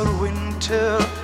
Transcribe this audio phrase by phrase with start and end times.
[0.00, 1.19] summer, winter,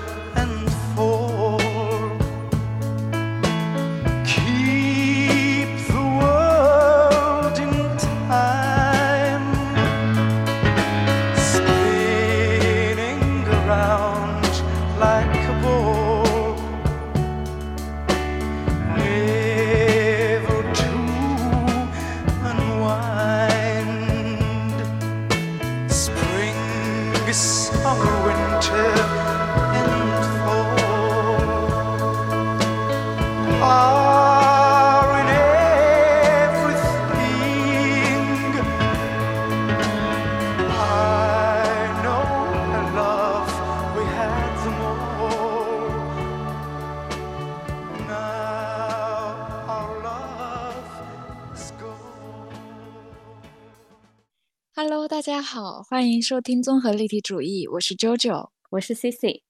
[55.47, 58.49] 好，欢迎收听综合立体主义，我是 JoJo。
[58.69, 59.43] 我是 Cici，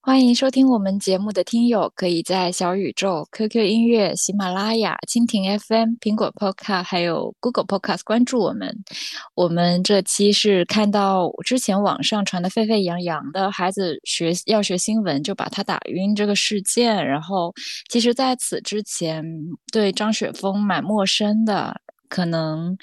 [0.00, 8.76] 欢迎收听我们节目的听友，可以在小宇宙、QQ 音乐、喜马拉雅、蜻蜓 FM、苹果 Podcast 还有 Google Podcast 关注我们。
[9.36, 17.54] 我们这期是看到之前网上传的沸沸扬扬的孩子学要学新闻就把他打晕这个事件，然后
[17.88, 19.24] 其实在此之前
[19.72, 22.76] 对张雪峰蛮陌生的，可能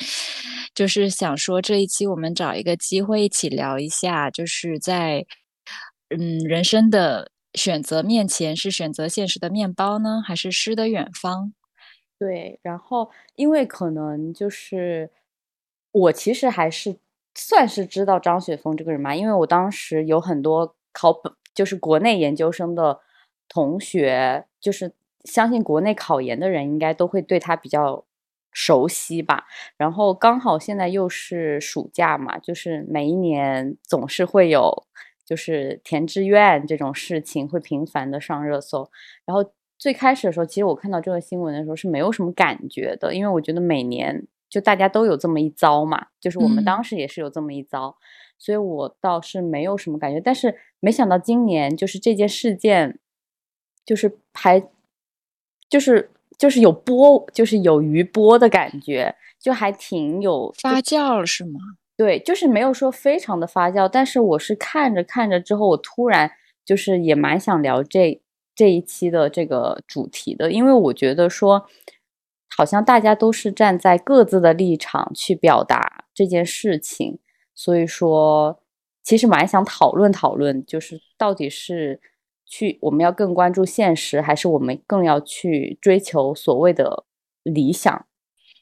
[0.74, 5.26] 就是想说这一期我们找一个机会一起聊一下，就是在
[6.10, 11.54] 嗯人生的选择面前，是选择现实的面包呢，还是诗的远方？
[12.18, 15.12] 对，然后因为可能就是
[15.92, 16.98] 我其实还是
[17.34, 23.02] 算是知道张雪峰这个人嘛，因为我当时有很多考本，就是国内研究生的
[23.50, 24.94] 同学，就是
[25.26, 28.06] 相信国内考研的人应该都会对他比较
[28.56, 29.44] 熟悉吧。
[29.78, 34.88] 然后刚好现在又是暑假嘛，就是每一年总是会有
[35.24, 38.90] 就是填志愿这种事情会频繁的上热搜，
[39.26, 39.52] 然后。
[39.78, 47.96] 最开始的时候，其实我看到这个新闻的时候是没有什么感觉的，因为我觉得每年就大家都有这么一遭嘛，就是我们嗯当时也是有这么一遭，
[48.40, 50.22] 所以我倒是没有什么感觉。
[50.22, 52.98] 但是没想到今年就是这件事件，
[53.86, 54.66] 就是还
[55.70, 61.60] 就是就是有波，就是有余波的感觉，就还挺有发酵了是吗？
[61.98, 66.30] 对，就是没有说非常的发酵，但是我是看着看着之后，我突然
[66.66, 68.22] 就是也蛮想聊这
[68.54, 71.66] 这一期的这个主题的，因为我觉得说，
[72.58, 77.20] 好像大家都是站在各自的立场去表达这件事情，
[77.54, 78.60] 所以说
[79.04, 82.02] 其实蛮想讨论讨论，就是到底是
[82.56, 87.04] 去我们要更关注现实，还是我们更要去追求所谓的
[87.44, 88.06] 理想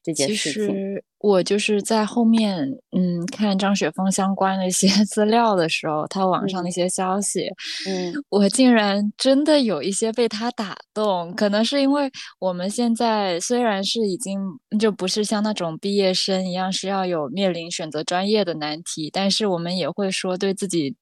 [0.04, 0.66] 这件事情。
[0.66, 7.48] 实我就是在后面，嗯，看张雪峰相关的一些 资料的时候，他网上的一些消息，
[7.88, 11.34] 嗯我竟然真的有一些被他打动。
[11.36, 14.40] 可能是因为我们现在虽然是已经
[14.78, 20.98] 就不是像那种毕业生一样是要有面临选择专业的难题，但是我们也会说对自己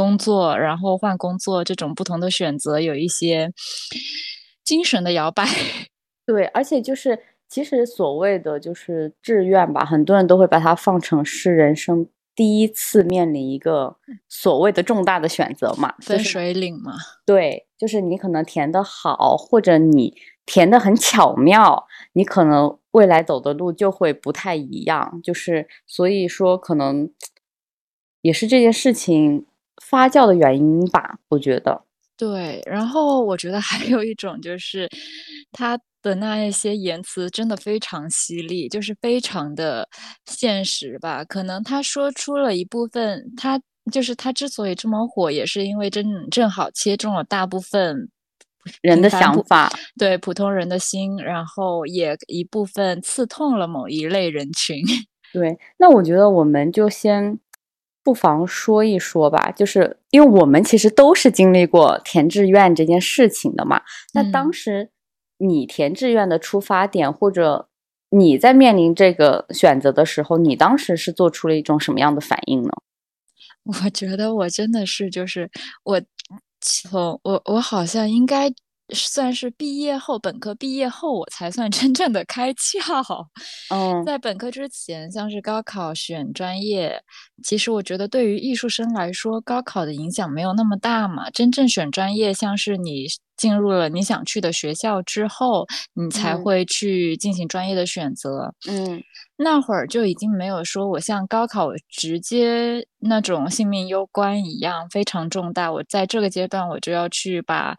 [0.00, 3.52] 工作，然后换工作这种不同的选择有一些
[4.64, 5.44] 精神的摇摆。
[6.24, 13.96] 对，而且就是其实所谓的就是志愿吧，很多人都会把它放成是人生第一次面临一个
[14.28, 16.94] 所谓的重大的选择嘛，就分水岭嘛，
[17.26, 20.14] 对，就是你可能填的好，或者你
[20.46, 25.20] 填的很巧妙，你可能未来走的路就会不太一样。
[25.22, 27.10] 就是所以说，可能
[28.22, 29.46] 也是这件事情
[29.80, 31.82] 发酵的原因吧，我觉得。
[32.16, 34.86] 对，然后我觉得还有一种就是
[35.52, 39.88] 他的那一些言辞真的非常犀利，就是非常的
[40.26, 41.24] 现实吧。
[41.24, 43.58] 可能他说出了一部分，他
[43.90, 48.10] 就是他之所以这么火，也是因为正正好切中了大部分
[48.82, 54.82] 人的想法，对普通人的心，然后也一部分刺痛了某一类人群。
[55.32, 57.38] 对，那我觉得我们就先
[58.02, 63.82] 不妨说一说吧，就是因为我们其实都是经历过填志愿这件事情的嘛。
[64.14, 64.90] 那当嗯时
[65.38, 67.68] 你填志愿的出发点，或者
[68.10, 72.70] 你在面临这个选择的时候，你当时是做出了一种什么样的反应呢？
[73.64, 75.50] 我觉得我真的是，就是
[75.84, 76.00] 我
[76.60, 78.50] 从我我好像应该
[78.92, 83.26] 算是毕业后，本科毕业后我才算 真正的开窍。
[83.68, 87.00] 嗯在本科之前，像是高考选专业，
[87.42, 91.30] 其实我觉得对于艺术生来说，高考的影响没有那么大嘛。
[91.30, 93.06] 真正选专业，像是你
[93.36, 98.54] 进入了你想去的学校之后，你才嗯会去进行专业的选择。
[98.68, 99.02] 嗯
[99.42, 105.72] 那会儿就已经没有说我像高考直接那种性命攸关一样非常重大。
[105.72, 107.74] 我在这个阶段我就要去把，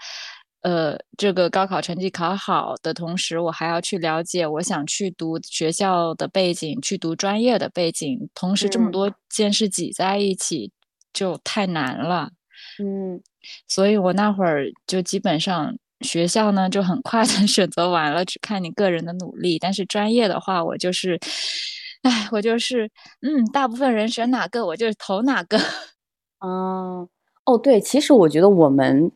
[0.61, 10.71] 呃，这个高考成绩考好的同时，我还要去了解我想去读学校的背景，去读专业的背景，同时这么嗯多件事挤在一起
[11.13, 12.29] 就太难了。
[12.79, 13.21] 嗯
[13.67, 19.57] 所以我那会儿就基本上学校呢就很快的 选择完了，只看你个人的努力。
[19.59, 21.19] 但是专业的话，我就是，
[22.03, 22.89] 哎，我就是，
[23.21, 25.57] 嗯，大部分人选哪个我就投哪个。
[26.39, 27.07] 嗯
[27.45, 29.11] 哦对，其实我觉得我们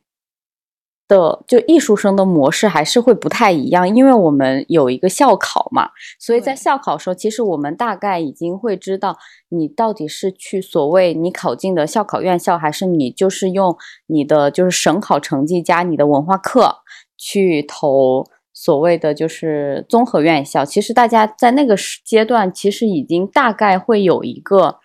[1.07, 9.17] 的就艺术生的模式还是会不太一样，因为我们有一个校考嘛，所以在校考时候，其实我们大概已经会知道
[9.49, 16.77] 你到底是去所谓你考进的校考院校，还是你就是用你的就是省考成绩加你的文化课
[17.17, 20.65] 去投所谓的就是综合院校。
[20.65, 24.79] 其实大家在那个时阶段，其实已经大概会有一个。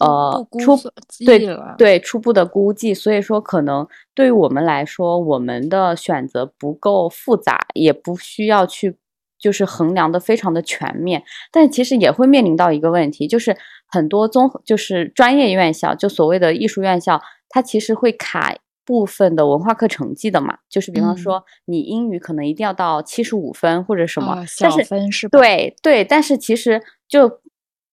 [0.00, 0.76] 呃，初
[1.24, 1.46] 对
[1.78, 8.96] 对初步的估计，所以说可能对于我们来说，我们的选择不够复杂，也不需要去
[9.38, 13.56] 就是衡量的非常的全面，但其实也会面临到一个问题，就是
[13.86, 18.54] 很多综合就是专业院校，就所谓的艺术院校，它其实会卡
[18.84, 21.16] 部分的文化课成绩的嘛，就是比方嗯。
[21.16, 25.38] 说你英语可能一定要到七十五分或者什么，但是分是吧？
[25.38, 27.40] 对对，但是其实就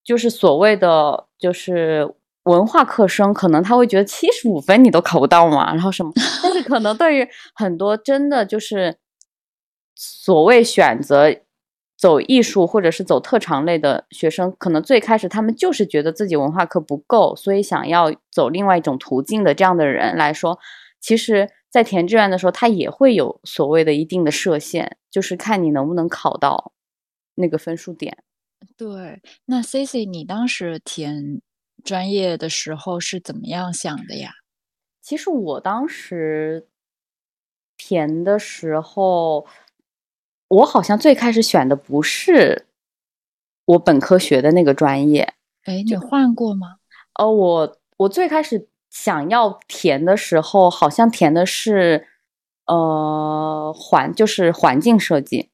[0.07, 2.09] 就是所谓的就是
[2.44, 8.98] 文化课生，可能他会觉得七十五分你都考不到嘛，然后什么， 但是可能对于很多真的就是
[9.95, 11.36] 所谓选择
[11.98, 20.57] 走艺术或者是走特长类的学生，可能最开始他们就是觉得自己文化课不够，所以想要走另外一种途径的这样的人来说，
[21.01, 21.50] 其实。
[21.69, 26.71] 在填志愿的时候，他也会有所谓的一定的设限，就是看你能不能考到
[27.36, 28.18] 那个分数点。
[28.77, 31.41] 对，那 Cici，你当时填
[31.83, 34.31] 专业的时候是怎么样想的呀？
[35.01, 36.68] 其实我当时
[37.75, 39.47] 填的时候，
[40.47, 42.68] 我好像最开始选的不是
[43.65, 45.33] 我本科学的那个专业，
[45.63, 46.77] 哎，你换过吗？
[47.13, 52.07] 呃，我我最开始想要填的时候，好像填的是
[52.68, 55.50] 呃环，就是环境设计，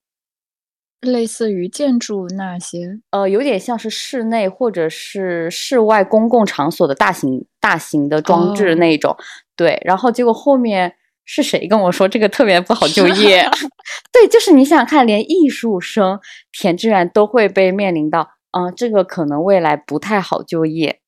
[1.04, 3.00] 类似于建筑那些？
[3.12, 9.16] 呃，有点像是室内或者是室外公共场所的大型大型的装置哦那种。
[9.56, 10.96] 对，然后结果后面
[11.26, 13.46] 是谁跟我说这个特别不好就业？
[14.12, 16.20] 对，就是你想想看，连艺术生
[16.52, 21.02] 填志愿都会被面临到，嗯、这个可能未来不太好就业。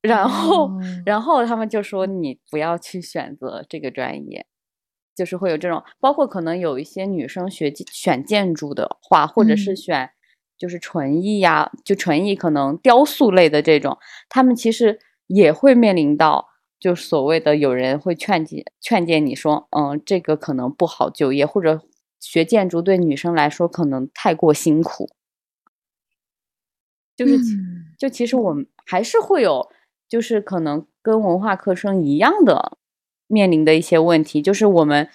[0.00, 4.46] 然后，哦然后他们就说你不要去选择这个专业，
[5.18, 10.10] 就是会有这种，包括可能有一些女生学建选建筑的话，或者是嗯选
[10.56, 13.98] 就是纯艺呀，就纯艺可能雕塑类的这种，
[14.28, 21.82] 他们其实也会面临到，就所谓的有人会劝诫劝诫你说，嗯，这个可能不好就业，或者
[22.20, 25.10] 学建筑对女生来说可能太过辛苦。
[27.16, 29.68] 就是、嗯就其实我们还是会有，
[30.08, 32.78] 就是可能跟文化课生一样的
[33.28, 35.08] 面临的一些问题，就是我们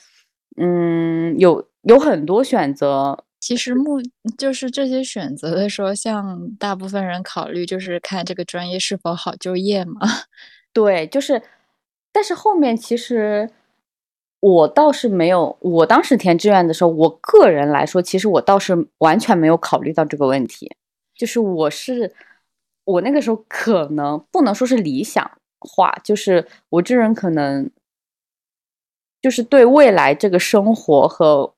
[0.55, 4.01] 嗯有有很多选择，其实目
[4.37, 9.99] 就是这些选择的时候，像大部分人考虑就是看这个专业是否好就业嘛。
[10.71, 11.41] 对，就是，
[12.11, 13.49] 但是后面其实
[14.39, 20.71] 我倒是没有，我当时填志愿的时候，我个人来说，其实我倒是完全没有考虑到这个问题，
[21.15, 22.13] 就是我是
[22.85, 27.69] 我那个时候可能不能说是理想化，就是我这人可能
[29.23, 31.55] 就是对未来这个生活和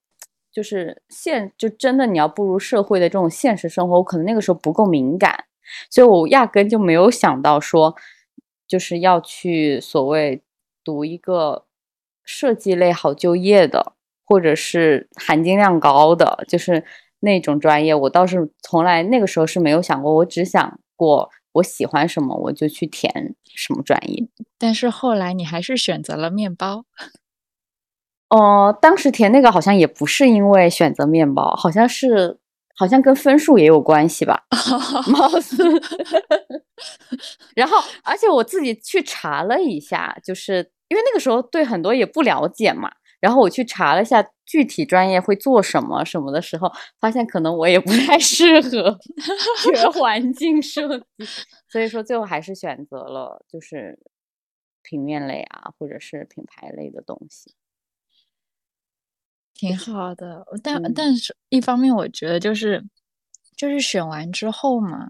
[0.52, 5.46] 就是现就真的你要步入社会的这种现实生活，我可能那个时候不够敏感，
[5.90, 7.96] 所以我压根就没有想到说，
[8.68, 10.44] 就是要去所谓
[10.84, 11.66] 读一个
[12.24, 13.94] 设计类好就业的，
[14.24, 16.86] 或者是含金量高的，就是
[17.22, 24.28] 那种专业，我倒是从来那个时候是没有想过，我只想过我喜欢什么我就去填什么专业。
[24.58, 26.86] 但是后来你还是选择了面包。
[28.30, 32.38] 呃，当时填那个好像也不是因为选择面包，好像是
[32.76, 34.44] 好像跟分数也有关系吧，
[35.12, 35.64] 貌似。
[37.56, 42.92] 然后，而且我自己去查了一下，就是因为那个时候对很多也不了解嘛，
[43.22, 48.98] 然后我去查了一下具体专业会做什么什么的时候，发现可能我也不太 适合
[49.74, 51.06] 学环境设计，
[51.70, 53.98] 所以说最后还是选择了就是
[54.84, 57.54] 平面类啊，或者是品牌类的东西。
[59.56, 62.84] 挺好的，但嗯但是一方面，我觉得就是
[63.56, 65.08] 就是选完之后嘛，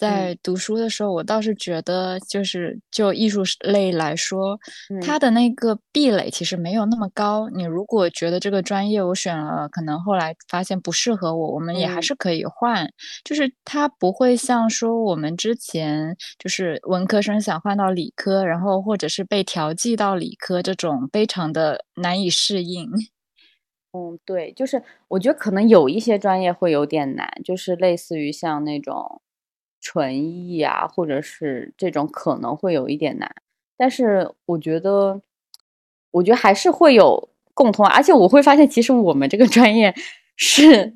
[0.00, 4.58] 在读书的时候，我倒是觉得就是就艺术类来说，
[4.98, 7.50] 它嗯的那个壁垒其实没有那么高。
[7.50, 12.90] 你如果觉得这个专业我选了，可能后来发现不适合我，我们也还嗯是可以换。
[13.24, 22.88] 就是它不会像说我们之前就是文科生想换到理科，然后或者是被调剂到理科这种非常的难以适应。
[23.92, 29.20] 嗯，对，就是我觉得可能有一些专业会有点难，就是类似于像那种
[29.80, 33.34] 纯艺啊，或者是这种可能会有一点难。
[33.76, 35.20] 但是我觉得，
[36.10, 39.94] 我觉得还是会有共同，而且我会发现，其实我们这个专业
[40.36, 40.94] 是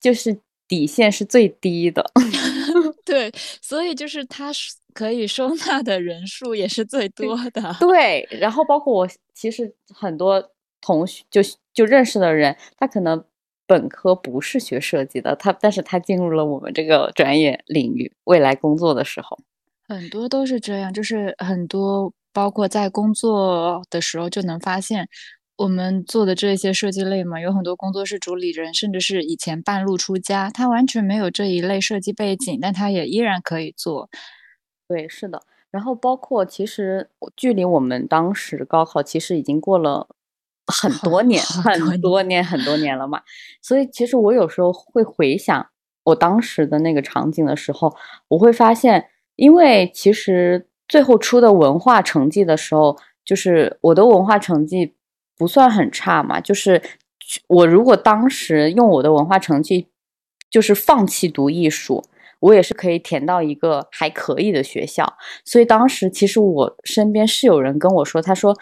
[0.00, 0.38] 就是
[0.68, 2.04] 底线是最低的。
[3.06, 7.74] 对，所以就是它是可以收 纳的人数也是最多的。
[7.80, 10.50] 对，然后包括我其实很多
[10.80, 11.40] 同学就
[11.72, 13.24] 就认识的人，他可能
[13.66, 19.38] 本科不是学设计的，他但是他进入了我们这个专业领域，未来工作的时候，
[19.88, 25.08] 很多都是这样，就是很多包括在工作的时候就能发现，
[25.56, 34.08] 我们做的这些设计类嘛，有很多工作室主理人，甚至是以前半路出家，他完全没有这一类设计背景，但他也依然可以做。
[34.88, 35.42] 对，是的。
[35.70, 40.08] 然后包括其实我距离我们当时高考其实已经过了
[40.66, 43.22] 很多年， 很多年，很多年了嘛。
[43.62, 45.66] 所以其实我有时候会回想
[46.04, 47.94] 我当时的那个场景的时候，
[48.28, 49.06] 我会发现，
[49.36, 54.94] 因为其实最后出的文化成绩的时候，就是我的文化成绩
[55.36, 56.82] 不算很差嘛，就是
[57.48, 59.88] 我如果当时用我的文化成绩，
[60.50, 62.04] 就是放弃读艺术。
[62.38, 68.54] 我也是可以填到一个还可以的学校，所以当时其实我身边是有人跟我说，他说：“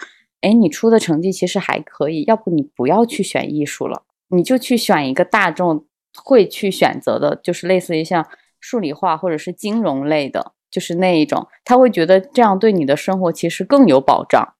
[0.45, 5.85] 哎，你出的成绩其实还可以，要不你不要去选艺术了，你就去选一个大众
[6.15, 8.27] 会去选择的，就是类似于像
[8.61, 14.55] 数理化或者是金融类的，就是那一种，他会觉得这样对你的生活其实更有保障。”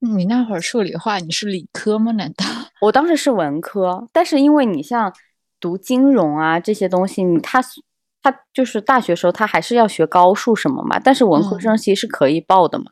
[0.00, 2.12] 你那会儿数理化，你是理科吗？
[2.12, 2.44] 难道？
[2.82, 5.12] 我当时是文科，但是因为你像
[5.60, 7.62] 读金融啊这些东西，你他。
[8.22, 12.86] 他就是大学时候，他还是要学高数什么嘛，但是文科生其实是可以报的嘛。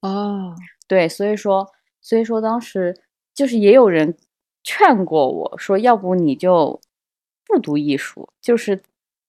[0.00, 0.52] 哦，
[0.88, 1.64] 对，所以说，
[2.00, 3.00] 所以说当时
[3.34, 4.16] 就是也有人
[4.62, 6.80] 劝过我说，要不你就
[7.46, 8.82] 不读艺术，就是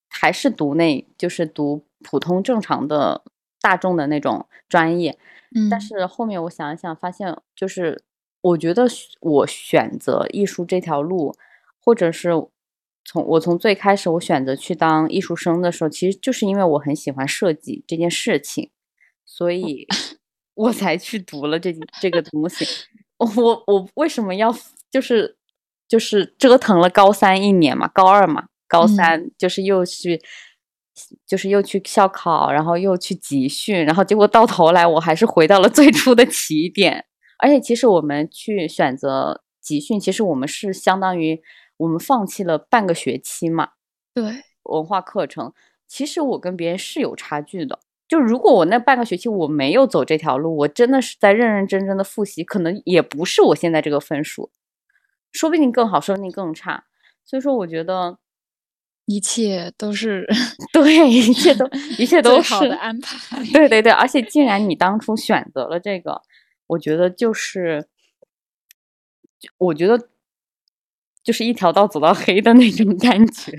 [0.09, 3.23] 还是读那，就是读普通正常的
[3.61, 5.17] 大众的那种专业。
[5.55, 8.03] 嗯，但是后面我想一想，发现就是
[8.41, 8.87] 我觉得
[9.19, 11.35] 我选择艺术这条路，
[11.79, 12.31] 或者是。
[13.03, 18.69] 从我从最开始我选择去当艺术生的时候，其实就是因为我很喜欢设计这件事情，
[19.25, 19.87] 所以
[20.53, 22.65] 我才去读了这这个东西。
[23.17, 24.53] 我我为什么要
[24.89, 25.38] 就是
[25.88, 37.05] 就是折腾了高三一年嘛，高二嘛，高三就是又去、嗯、就是又去校考，然后又去集训，然后结果到头来我还是回到了最初的起点。
[37.39, 41.41] 而且其实我们去选择集训，其实我们是相当于。
[41.77, 43.70] 我们放弃了半个学期嘛？
[44.13, 44.24] 对，
[44.65, 45.51] 文化课程，
[45.88, 47.79] 其实我跟别人是有差距的。
[48.11, 54.51] 就如果我那半个学期我没有走这条路，我真的是在认认真真的复习，可能也不是我现在这个分数，
[55.31, 56.83] 说不定更好，说不定更差。
[57.23, 58.19] 所以说，我觉得
[59.05, 60.27] 一切都是
[60.73, 61.65] 对，一切都
[61.97, 63.41] 一切都是好的安排。
[63.53, 66.21] 对对对，而且既然你当初选择了这个，
[66.67, 67.87] 我觉得就是，
[69.57, 70.09] 我觉得。
[71.23, 73.51] 就是一条道走到黑的那种感觉，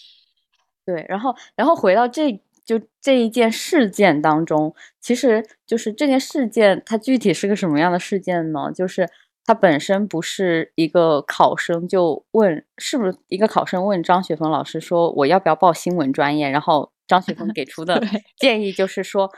[0.86, 2.32] 对，然后，然后回到这
[2.66, 8.72] 就这一件事件当中，其实就是这件事件它具体是个什么样的事件呢？
[8.74, 9.08] 就是
[9.44, 16.50] 它本身不是一个考生就问，是不是一个考生问张雪峰老师说我要不要报新闻专业？
[16.50, 18.02] 然后张雪峰 给出的
[18.36, 19.30] 建议就是说，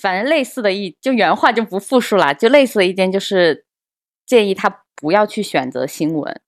[0.00, 3.64] 反正类似的一，就原话就不复述啦，就类似的意见就是
[4.26, 6.40] 建议他不要去选择新闻。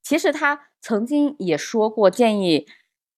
[0.00, 2.66] 其实他曾经也说过，建议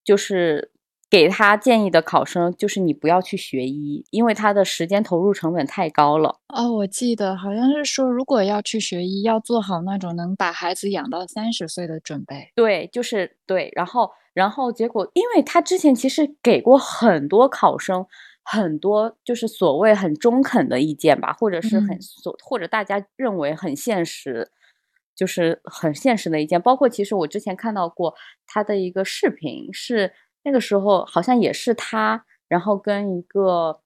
[0.03, 0.72] 就是
[1.13, 6.41] 给他建议的考生，就是你不要去学医，因为他的时间投入成本太高了。
[6.49, 12.51] 哦，我记得好像是说，如果要去学医，要做好那种能把孩子养到三十岁的准备。
[12.55, 13.71] 对，就是对。
[13.77, 18.07] 然后，然后结果，因为他之前其实给过很多考生
[18.43, 24.51] 很多就是所谓很中肯的意见吧，或者是很嗯所、或者大家认为很现实，
[25.15, 26.63] 就是很现实的意见。
[26.63, 28.15] 包括其实我之前看到过
[28.47, 30.15] 他的一个视频，是
[30.45, 33.81] 那个时候好像也是他，然后跟一个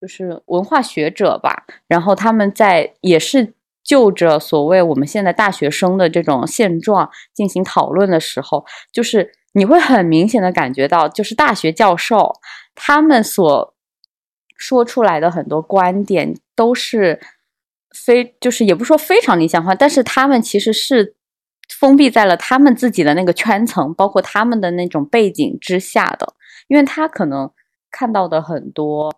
[0.00, 12.32] 就是文化学者吧，然后他们在也是就着所谓我们现在大学生的这种现状进行讨论的时候，就是你会很明显的感觉到，就是大学教授
[12.74, 13.74] 他们所
[14.56, 17.20] 说出来的很多观点都是
[17.90, 21.14] 非，就是也不说非常理想化，但是他们其实是
[21.78, 26.34] 封闭在了他们自己的那个圈层，包括他们的那种背景之下的，
[26.68, 27.50] 因为他可能
[27.90, 29.14] 看到的很多。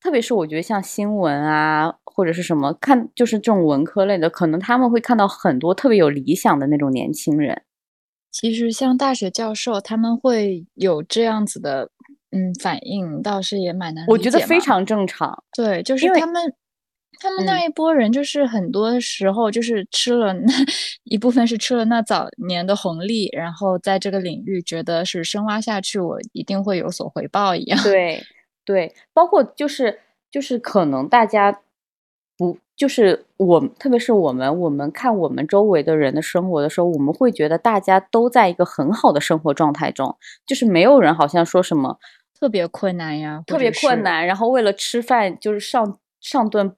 [0.00, 7.62] 特别是我觉得像新闻啊，或者是什么看，就是这种文科类的，可能他们会看到很多特别有理想的那种年轻人。
[8.30, 11.90] 其实像大学教授，他们会有这样子的
[12.30, 15.42] 嗯反应，倒是也蛮难我觉得非常正常。
[15.52, 16.54] 对，就是他们
[17.20, 20.52] 他们嗯那一波人，就是很多时候就是吃了那
[21.04, 27.82] 一部分是吃了那早年的红利，然后在这个领域觉得是深挖下去，我一定会有所回报一样。
[27.82, 28.22] 对
[28.64, 31.60] 对，包括就是就是可能大家
[32.36, 41.98] 不就是我，特别是我们，我们看我们周围的人的生活的时候，我们会觉得大家都在一个很好的生活状态中，就是没有人好像说什么
[42.38, 43.72] 特别困难呀，特别。
[43.72, 46.72] 困难，然后为了吃饭就是上上顿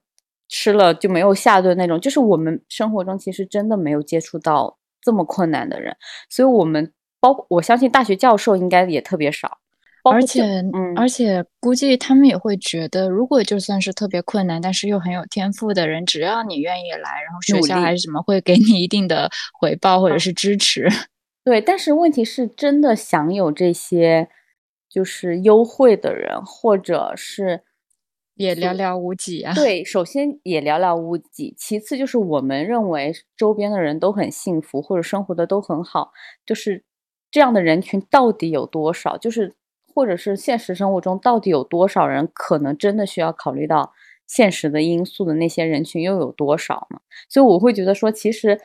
[0.51, 5.95] 吃了就没有下顿那种，就是我们生活中其实真的没有接触到这么困难的人，
[6.29, 6.91] 所以我们
[7.21, 9.59] 包括我相信大学教授应该也特别少，
[10.03, 20.89] 而且，嗯而且估计他们也会觉得，如果就算是特别困难，但是又很有天赋的人，只要你愿意来，然后学校还是什么会给你一定的回报或者嗯是支持。
[21.45, 24.27] 对，但是问题是真的享有这些
[24.89, 27.63] 就是优惠的人，或者是
[28.41, 29.53] 也寥寥无几啊。
[29.55, 36.11] 对，首先也寥寥无几，其次就是我们认为周边的人都很幸福，或者生活的都很好，
[36.45, 36.83] 就是
[37.29, 39.17] 这样的人群到底有多少？
[39.17, 39.53] 就是
[39.93, 43.93] 或者是现实生活中到底有多少人可能真的需要考虑到
[44.27, 46.99] 现实的因素的那些人群又有多少呢？
[47.29, 48.59] 所以我会觉得说，其实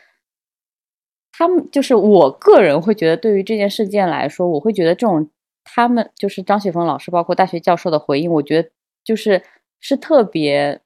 [1.33, 5.29] 他们就是我个人会觉得，对于这件事件来说，我会觉得这种
[5.65, 8.71] 他们就是张雪峰老师，包括大学教授的回应，我觉得
[9.05, 9.43] 就是
[9.89, 10.81] 是特别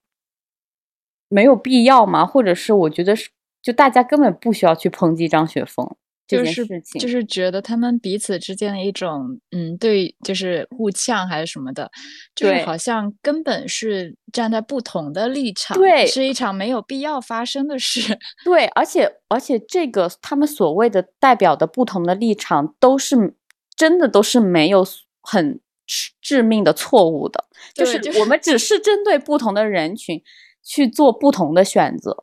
[1.31, 2.27] 没有必要吗？
[2.27, 3.31] 或者是我觉得是
[3.63, 6.67] 就大家根本不需要去抨击张雪峰这就是
[6.99, 11.91] 就是觉得他们彼此之间的一种嗯，对，就是互呛还是什么的，
[12.35, 18.19] 就是好像根本是站在不同的立场，对是一场没有必要发生的事。
[18.45, 23.35] 对，而且而且这个他们所谓的代表的不同的立场，都是
[23.75, 24.87] 真的都是没有
[25.23, 25.59] 很
[25.91, 30.23] 致致命的错误的，就是就是我们只是针对不同的人群
[30.63, 32.17] 去做不同的选择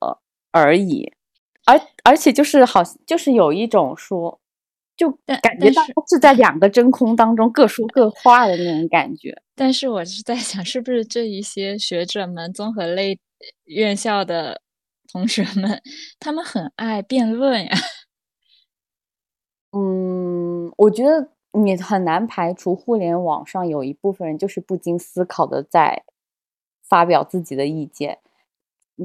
[0.51, 1.11] 而已，
[1.65, 4.39] 而而且就是好就是有一种说。
[4.95, 5.11] 就
[5.43, 9.39] 感觉到是在两个真空当中各说各话的那种感觉。
[9.53, 13.19] 但是我是在想，是不是这一些学者们、综合类
[13.65, 14.59] 院校的
[15.13, 15.79] 同学们，
[16.19, 17.71] 他们很爱辩论呀？
[19.77, 26.03] 嗯，我觉得你很难排除互联网上有一部分人就是不经思考的在
[26.83, 28.19] 发表自己的意见，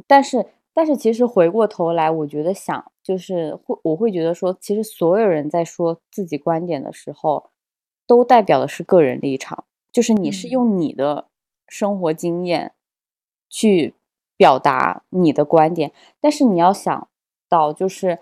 [0.06, 7.50] 但是但是其实回过头来，我觉得想就是会我会觉得说，其实所有人在说自己观点的时候，
[8.06, 10.50] 都代表的是个人立场，就是你是嗯。
[10.50, 11.28] 用你的
[11.68, 12.72] 生活经验
[13.48, 13.94] 去
[14.36, 17.08] 表达你的观点，但是你要想
[17.48, 18.20] 到就是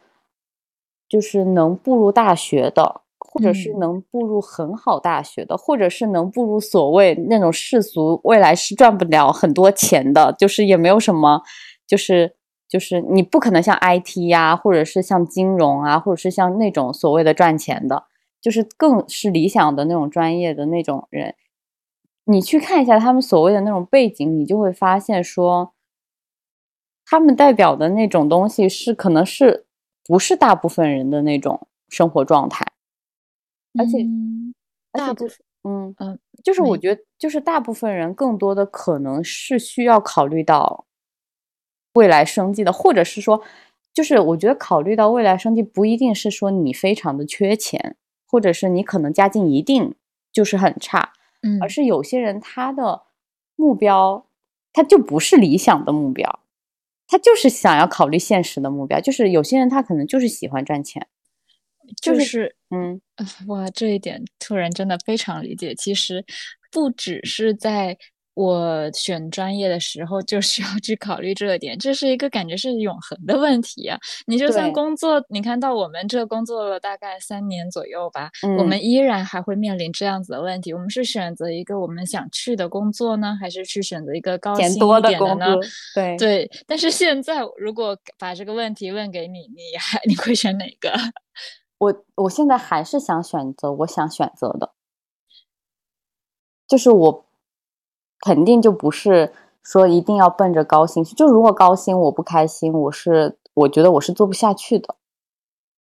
[1.09, 3.79] 就是能步入大学的，或者是嗯。
[3.79, 11.43] 能步入很好大学的，或者是能步入所谓那种世俗未来是赚不了很多钱的，就是也没有什么，
[11.87, 12.35] 就是
[12.69, 18.05] 就是你不可能像 IT 呀、或者是像金融啊，或者是像那种所谓的赚钱的，
[18.41, 21.37] 就是更是理想的那种专业的那种人，
[22.25, 25.73] 你去看一下他们所谓的那种背景，你就会发现说，
[27.07, 29.67] 他们代表的那种东西是可能是
[30.05, 32.65] 不是大部分人的那种生活状态，
[33.79, 34.55] 而且嗯
[34.93, 40.87] 大部而且就是嗯嗯就是我觉得就是大部分人更多的可能是需要考虑到
[41.95, 43.43] 未来生计的，或者是说，
[43.93, 49.95] 就是我觉得考虑到未来生计不一定是说你非常的缺钱，或者是你可能家境一定
[50.33, 51.61] 就是很差，嗯。
[51.61, 53.03] 而是有些人他的
[53.57, 54.25] 目标
[54.73, 56.41] 他就不是理想的目标，
[57.09, 61.09] 他就是想要考虑现实的目标，就是有些人他可能就是喜欢赚钱，
[62.01, 65.75] 就就是是嗯呃哇，这一点突然真的非常理解。
[65.75, 66.25] 其实
[66.71, 67.97] 不只是在
[68.35, 73.99] 我选专业的时候就 需要去考虑这点，这是一个感觉是永恒的问题啊。
[74.27, 80.73] 你就算工作，你看到我们这工作了大概三年左右吧，我嗯们依然还会面临这样子的问题。
[80.73, 85.57] 我们是选择一个我们想去的工作呢，还是去选择一个高薪多点的呢
[85.95, 90.91] 对对，但是现在如果把这个问题问给你，你还你会选哪个？
[91.81, 94.73] 我我现在还是想选择我想选择的，
[96.69, 97.25] 就是我
[98.21, 104.97] 肯定就不是说一定要奔着高薪去，就如果高薪我不开心，我是我觉得我是做不下去的，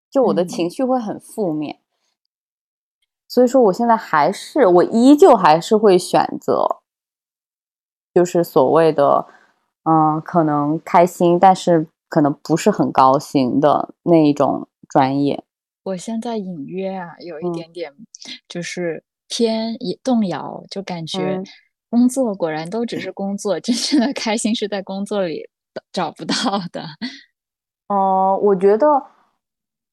[0.09, 0.47] 就我的嗯。
[0.47, 1.81] 情绪会很负面，
[3.27, 6.79] 所以说我现在还是我依旧还是会选择，
[8.13, 9.27] 就是所谓的
[9.83, 15.43] 嗯，可能开心，但是可能不是很高薪的那一种专业。
[15.89, 17.91] 我现在隐约啊，有一嗯点点
[18.47, 21.45] 就是偏一动摇，就感觉嗯
[21.89, 25.49] 工作果然都只是工作，真正的开心是在工作里
[25.91, 26.36] 找不到
[26.71, 26.84] 的。
[27.88, 29.04] 呃，我觉得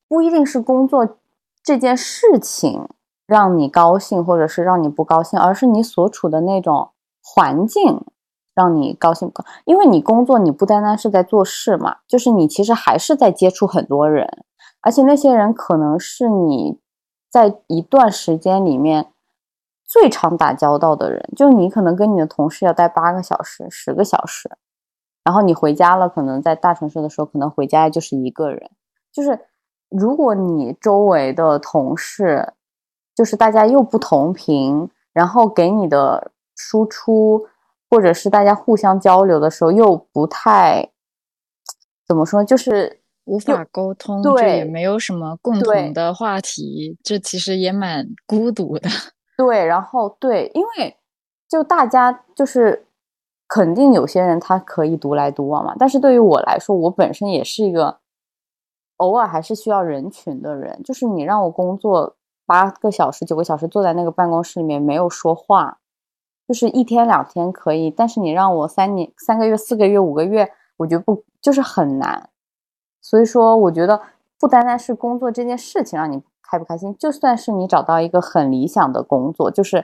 [0.06, 1.18] 不一定是工作
[1.62, 2.86] 这件事情
[3.26, 6.90] 让你高兴，或者是让你不高兴，而是你所处的那种
[7.22, 8.04] 环境
[8.54, 9.44] 让你高兴不高。
[9.64, 14.44] 因为你工作，你不单单是在做事嘛，就是你其实还是在接触很多人，
[14.86, 16.78] 而且那些人可能是你
[17.28, 19.12] 在一段时间里面
[19.84, 24.48] 最常打交道的人，就你可能跟你的同事要待八个小时、十个小时。
[25.24, 28.70] 然后你回家了，可能在大城市的时候，可能回家就是一个人。
[29.10, 29.40] 就是
[29.88, 32.52] 如果你周围的同事，
[33.12, 37.48] 就是大家又不同频，然后给你的输出，
[37.90, 40.92] 或者是大家互相交流的时候又不太
[42.06, 48.88] 怎么说，就是无法沟通，对这也没有什么共同的话题，这其实也蛮孤独的。
[49.36, 50.96] 对，然后对，因为
[51.48, 52.86] 就大家就是
[53.48, 57.98] 肯定有些人他可以独来独往嘛，但是对于我来说，我本身也是一个
[58.96, 60.80] 偶尔还是需要人群的人。
[60.82, 65.78] 就是你让我工作八个小时、九个小时，坐在那个办公室里面没有说话，
[66.46, 72.30] 就是一天两天可以，但是你让我三年、三个月、四个月、五个月，我觉得不就是很难。
[73.08, 74.02] 所以说，我觉得
[74.36, 79.78] 不单单是工作这件事情让你开不开心，就算是你找到一个很理想的工作，就是，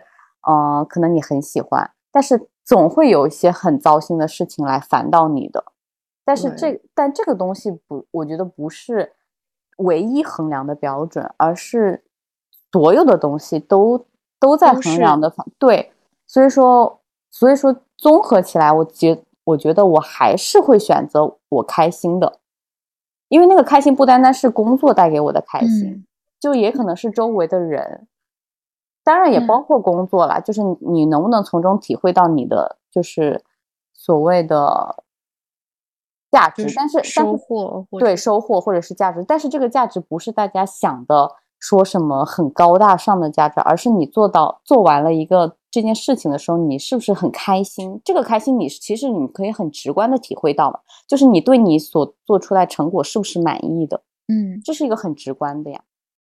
[0.44, 5.66] 嗯、呃，可能你很喜欢，但是总会有一些很糟心的事情来烦到你的。
[6.24, 9.12] 但是这，但这个东西不，我觉得不是
[9.76, 12.02] 唯一衡量的标准，而是
[12.72, 14.04] 所有的东西都
[14.40, 15.92] 都在衡量的方对。
[16.26, 16.98] 所以说，
[17.30, 22.40] 所以说综合起来，我觉我觉得我还是会选择我开心的。
[23.32, 26.06] 因为那个开心不单单是工作带给我的开心，嗯、
[26.38, 28.06] 就也可能是周围的人，
[29.02, 30.38] 当然也包括工作啦。
[30.38, 33.42] 嗯、就是你能不能从中体会到你的就是
[33.94, 35.02] 所谓的
[36.30, 48.00] 价值，但是收获对收获或者是价值，但是这个价值不是大家想的说什么很高大上的价值，而是你做到做完了一个这件事情的时候，你是不是很开心？
[48.04, 54.02] 这个开心你其实你可以很直观的体会到嘛，就是你对你所做出来成果是不是满意的？
[54.28, 55.82] 嗯，这是一个很直观的呀。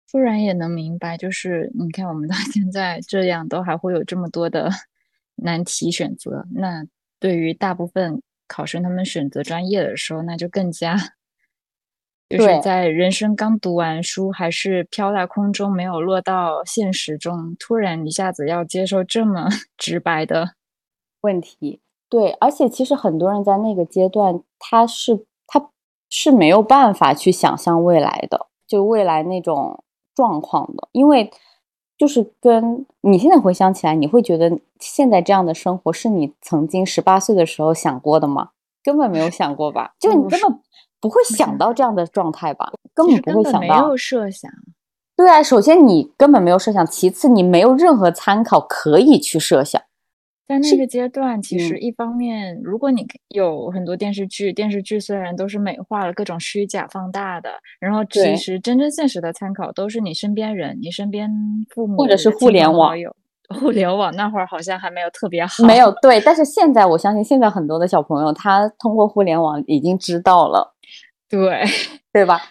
[0.10, 4.70] 突然也能明白，就是你看我们到现在这样，都还会有这么多的
[5.36, 6.46] 难题选择。
[6.52, 6.86] 那
[7.20, 10.96] 对于大部分考生，他们选择专业的时候，那就更加。
[12.38, 20.56] 就是在人生刚读完书，还是飘在空中，没有落到现实中，突然一下子要接受这么 直白的
[21.22, 21.82] 问题。
[22.10, 25.70] 对，而且其实很多人在那个阶段，他是他
[26.10, 29.84] 是没有办法去想象未来的，就未来那种
[30.16, 31.32] 状况的，因为
[31.98, 38.50] 就是跟你现在回想起来，你会觉得现在这样的生活是你曾经十八岁的时候想过的吗？
[38.84, 39.94] 根本没有想过吧？
[40.00, 40.60] 就你根本。
[41.04, 42.72] 不会想到这样的状态吧？
[42.94, 44.50] 根本不会想到，没有设想。
[45.18, 49.82] 对啊，首先你根本没有设想，其次你没有任何参考可以去设想。
[50.48, 57.50] 在那个阶段，其实嗯一方面，如果你有很多电视剧，电视剧虽然都是美化了各种虚假放大的，
[57.82, 61.30] 然后其实真正现实的参考都是你身边人，你身边
[61.70, 62.96] 父母或者是互联网。
[63.54, 70.74] 互联网那会儿好像还没有特别好，没有对，但是现在我相信，现在很多的小朋友他通过互联网已经知道了，
[71.30, 71.64] 对
[72.12, 72.42] 对吧？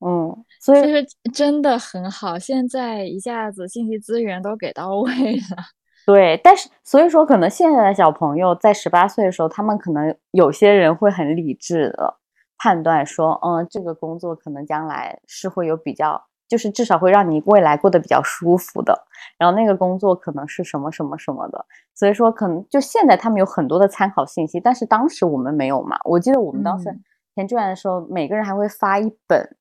[0.00, 5.64] 嗯，所以其实真的很好，现在一下子信息资源都给到位了。
[6.06, 12.16] 对，但是所以说，可能现在的小朋友在十八岁的时候，他们可能有些人会很理智的
[12.56, 19.04] 判断说，嗯，这个工作可能将来是会有比较就是至少会让你未来过得比较舒服的。
[19.36, 25.98] 然后那个工作可能是什么什么什么的，所以说可能就现在他们有很多的参考信息，但是当时我们没有嘛。
[26.04, 27.00] 我记得我们当时嗯
[27.34, 29.56] 填志愿的时候，每个人还会发一本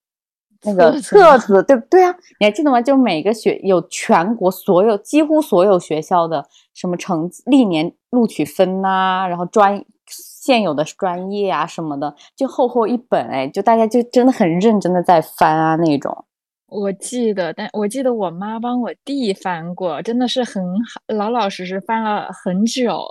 [0.64, 2.16] 那个册子册子，对不对啊？
[2.40, 2.82] 你还记得吗？
[2.82, 16.26] 就每个学有全国所有几乎所有学校的什么成绩历年录取分呐、然后专现有的专业啊什么的，就厚厚一本哎，就大家就真的很认真的在翻啊那种。
[16.68, 23.02] 我记得，但我记得我妈帮我弟翻过，真的是很好，老老实实翻了很久。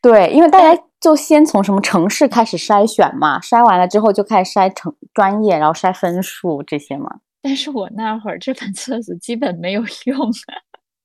[0.00, 7.20] 对，因为大家就先从什么城市开始筛选嘛，筛完了之后就开始筛成专业，然后筛分数这些嘛。
[7.40, 10.18] 但是我那会儿这本册子基本没有用，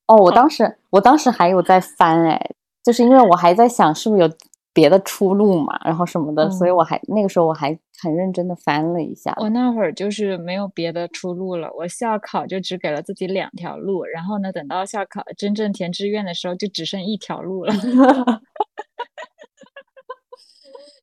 [0.08, 2.40] 哦，我当时我当时还有在翻哎，
[2.84, 4.30] 就是因为我还在想是不是有
[4.74, 9.34] 别的出路嘛，然后什么的，所以嗯我还那个时候我还很认真的翻了一下。
[9.38, 17.74] 我那会儿就是没有别的出路了，我校考就只给了自己两条路，然后呢，等到校考真正填志愿的时候，就只剩一条路了。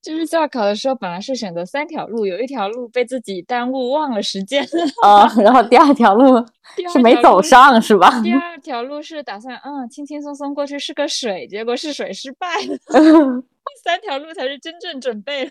[0.03, 4.67] 就是校考的时候，本来是选择三条路，有一条路被自己耽误忘了时间，
[5.05, 6.41] 啊、然后第二条路
[6.75, 8.19] 第是没走上是吧？
[8.23, 12.79] 第二条路是打算嗯轻轻松松过去试个水，结果试水失败了。
[13.71, 15.51] 第三条路才是真正准备了。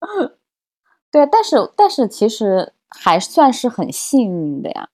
[1.10, 4.88] 对，但是但是其实还算是很幸运的呀，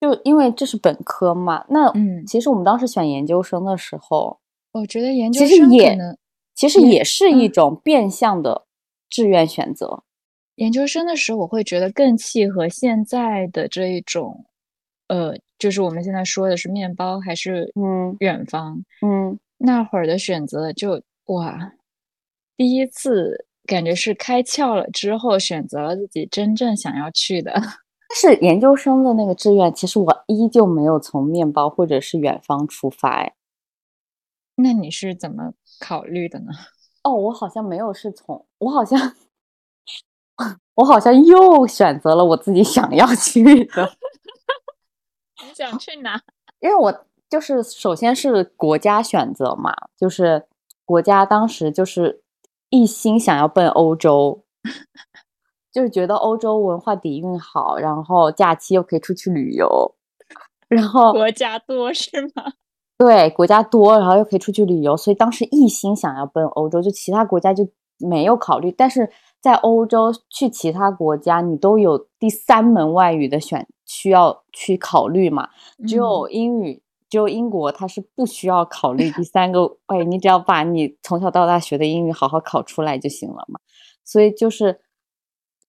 [0.00, 1.64] 就因为这是本科嘛。
[1.68, 4.38] 那嗯其实我们当时选研究生的时候，
[4.72, 6.16] 我觉得研究其实也能
[6.54, 8.64] 其实也也是一嗯种变相的
[9.10, 10.02] 志愿选择。
[10.56, 14.44] 研究生的时候，我会觉得更契合现在的这一种，
[15.06, 21.72] 呃，就是我们现在说的是面包还是嗯远方，嗯，那会儿的选择就哇，
[22.56, 27.52] 第一次感觉是开窍了之后，选择了自己真正想要去的。
[28.08, 33.10] 但是研究生的那个志愿，其实我依旧没有从面包或者是远方出发。
[33.10, 33.34] 哎，
[34.56, 36.46] 那你是怎么考虑的呢？
[37.02, 39.14] 哦，我好像没有是从，我好像
[40.76, 43.92] 我好像又选择了我自己想要去的。
[45.46, 46.18] 你想去哪？
[46.60, 50.46] 因为我就是首先是国家选择嘛，就是
[50.86, 52.22] 国家当时就是
[52.70, 54.44] 一心想要奔欧洲，
[55.72, 59.94] 就是觉得欧洲文化底蕴好，然后假期又可以出去旅游，
[60.68, 62.52] 然后国家多是吗？
[62.98, 68.72] 对国家多，然后又可以出去旅游，所以当时一心想要奔欧洲，就其他国家就没有考虑。
[68.72, 69.08] 但是
[69.40, 75.48] 在欧洲去其他国家，你都有第三门外语的选需要去考虑嘛。
[75.86, 83.58] 只有嗯英语，只有英国它是不需要考虑第三个，哎，你只要把你从小到大学的英语好好考出来就行了嘛。
[84.04, 84.80] 所以就是，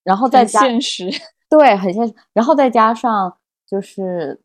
[0.04, 1.10] 然后再加现实。
[1.50, 2.14] 对，很现实。
[2.34, 4.42] 然后再加上就是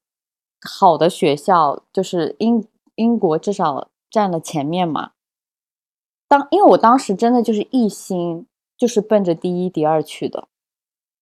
[0.62, 5.12] 好的学校，就是英英国至少占了前面嘛。
[6.26, 10.48] 当因为我当时真的就是一心就是奔着第一、第二去的。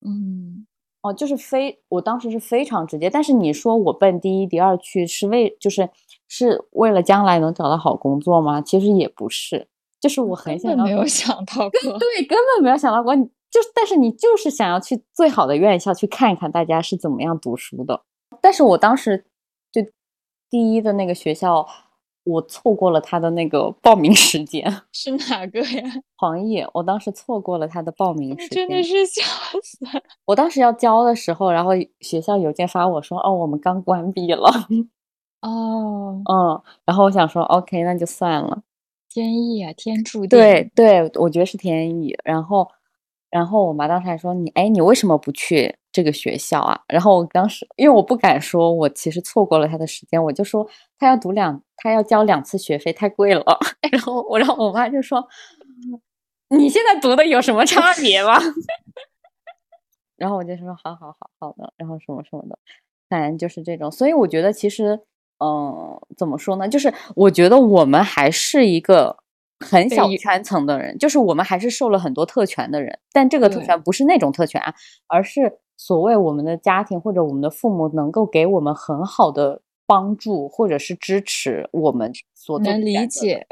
[0.00, 0.66] 嗯，
[1.02, 3.10] 哦，就是非，我当时是非常直接。
[3.10, 5.90] 但是你说我奔第一、第二去是为，就是
[6.28, 8.60] 是为了将来能找到好工作吗？
[8.60, 9.66] 其实也不是，
[10.00, 11.98] 就是我很想要本没有想到过。
[11.98, 18.02] 对，根本没有想到过，你就是，但是你就是想要去最好的院校去看一看大家是怎么样读书的。
[18.40, 19.24] 但是我当时
[19.72, 19.82] 就
[20.48, 21.66] 第一的那个学校，
[22.24, 25.82] 我错过了他的那个报名时间，是哪个呀？
[26.16, 28.68] 黄奕，我当时错过了他的报名时间。
[28.68, 29.22] 真的是笑
[29.62, 30.02] 死了。
[30.24, 34.48] 我当时要交的时候，然后学校邮件发我说，哦，我们刚关闭了。
[35.40, 38.62] 哦，嗯，然后我想说，OK，那就算了。
[39.08, 40.28] 天意啊，天注定。
[40.28, 42.16] 对对，我觉得是天意。
[42.24, 42.68] 然后，
[43.30, 46.80] 然后我妈当时还说你，哎，你为什么不去这个学校啊？
[46.88, 50.66] 然后我当时因为我不敢说我其实错过了他的时间，我就说
[50.98, 53.44] 他要读两，他要交两次学费，太贵了。
[53.92, 55.28] 然后我，然后我妈就说，
[56.48, 58.38] 你现在读的有什么差别吗？
[60.16, 62.56] 然后我就说好好好好的，然后什么什么的，
[63.10, 63.90] 反正就是这种。
[63.90, 65.00] 所以我觉得其实，
[65.38, 66.68] 嗯、怎么说呢？
[66.68, 69.16] 就是我觉得我们还是一个
[69.58, 72.96] 很小圈层的人，就是我们还是受了很多特权的人。
[73.12, 74.72] 但这个特权不是那种特权啊，
[75.08, 83.46] 而是所谓我们的家庭或者我们的父母能够给我们很好的帮助或者是支持我们所能理解。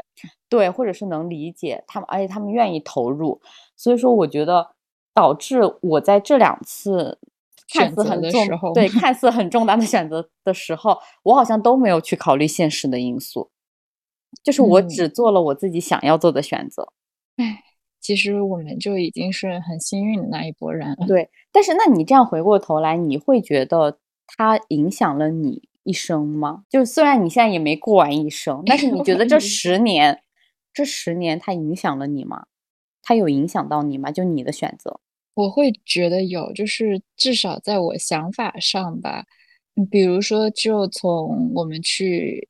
[0.47, 3.41] 对，或者是能理解他们，而且他们愿意投入，
[3.75, 4.75] 所以说我觉得
[5.13, 7.17] 导致我在这两次
[7.73, 13.49] 看似很重的时候对 看似很重大的选择的时候，我好像都没有去考虑现实的因素，
[14.43, 16.89] 就是我嗯只做了我自己想要做的选择。
[17.37, 17.63] 唉，
[18.01, 21.05] 其实我们就已经是很幸运的那一波人了。
[21.07, 26.63] 对，但是那你这样回过头来，你会觉得它影响了你一生吗？
[26.69, 30.21] 就虽然你现在也没过完一生，但是你觉得这 十年，
[30.73, 32.45] 这十年它影响了你吗？
[33.03, 34.11] 它有影响到你吗？
[34.11, 34.99] 就你的选择？
[35.33, 39.25] 我会觉得有，就是至少在我想法上吧，
[39.75, 42.49] 嗯比如说，就从我们去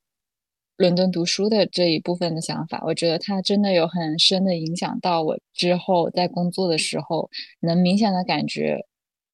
[0.81, 7.29] 伦敦读书的这一部分的想法，我觉得它真的有很深的影响到我之后在工作的时候，
[7.61, 8.85] 能明显的感觉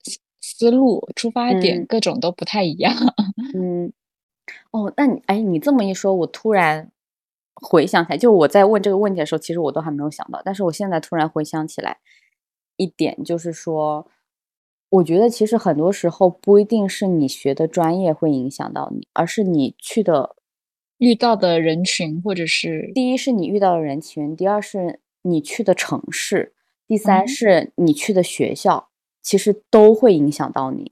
[0.04, 2.94] 思思路、出发点嗯各种都不太一样。
[3.56, 3.92] 嗯，
[4.72, 6.92] 哦，那你哎，你这么一说，我突然
[7.56, 11.98] 回想起来，就我在问这个问题的时候，其实我都还没有想到，但是我现在突然回想起来
[12.76, 14.08] 一点，就是说，
[14.90, 20.36] 我觉得其实很多时候不一定是你学的专业会影响到你，而是你去的，
[20.98, 26.54] 遇到的人群，或者是第一是你遇到的人群，第二是你去的城市，
[26.88, 28.90] 第三嗯是你去的学校，
[29.22, 30.92] 其实都会影响到你。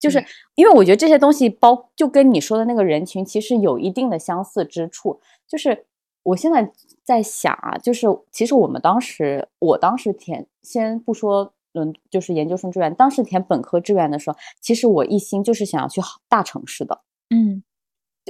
[0.00, 0.24] 就是
[0.56, 5.20] 因为我觉得这些东西包就跟你说的那个人群其实有一定的相似之处。
[5.46, 5.86] 就是
[6.24, 6.72] 我现在
[7.04, 17.02] 在想啊，就是其实我们当时，我当时填，先不说伦，就是研究生志愿，当时填本科志愿的时候，其实我一心就是想要去好大城市的。
[17.30, 17.62] 嗯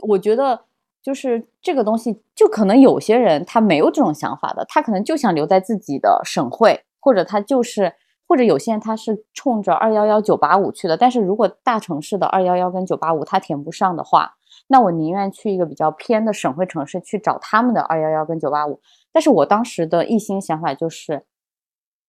[0.03, 0.65] 我觉得
[1.03, 7.93] 就是这个东西，就可能有些人他没有这种想法的，他可能就想留在自己的省会，或者他就是，
[8.29, 10.97] 或者有些人他是冲着二幺幺九八五去的。
[10.97, 14.35] 但是如果大城市的二幺幺跟九八五他填不上的话，
[14.69, 18.81] 那我宁愿去一个比较偏的省会城市去找他们的二幺幺跟九八五。
[19.11, 21.25] 但是我当时的一心想法就是，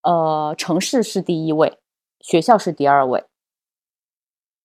[0.04, 1.80] 呃，城市是第一位，
[2.20, 3.24] 学校是第二位。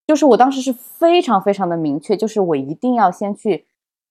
[0.06, 3.66] 就是我当时是非常非常的明确，就是我一定要先去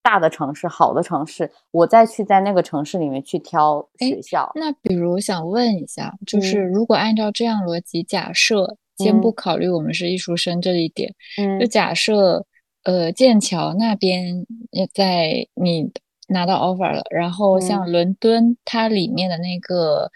[0.07, 4.49] 大的城市、好的城市，我再去在那个城市里面去挑学校。
[4.55, 12.45] 那比如想问一下，就嗯是如果按照这样逻辑假设，先不嗯考虑我们是艺术生这一点，嗯就假设
[12.85, 15.91] 呃剑桥那边也在你
[16.29, 20.09] 拿到 offer 了，然后像嗯伦敦它里面的那个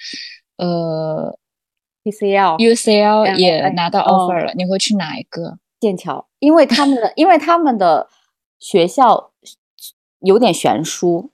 [0.55, 1.37] 呃
[2.05, 5.57] UCL 嗯哎也拿到嗯 offer 了，你会去哪一个？
[5.81, 8.07] 剑桥，因为他们的因为他们的
[8.59, 9.30] 学校
[10.21, 11.29] 有点悬殊。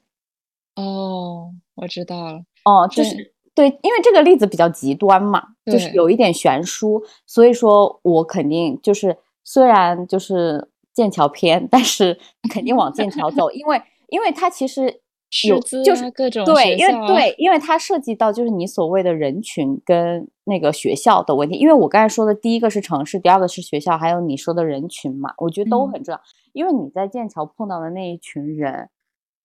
[0.76, 12.19] 哦，我知道了，哦，就是是对，因为这个例子比较极端嘛，就是有一点悬殊，所以说我肯定就是虽然就是剑桥偏，但是
[12.54, 15.02] 肯定往剑桥走，因为因为它其实
[15.48, 21.56] 有师资就是啊各种对，因为对，因为它涉及到就是你所谓的人群跟那个学校的问题。
[21.58, 26.22] 因为我刚才说的第一个是城市，第二个是学校，还有你说的人群嘛，我觉得都嗯很重要。
[26.54, 28.90] 因为你在剑桥碰到的那一群人，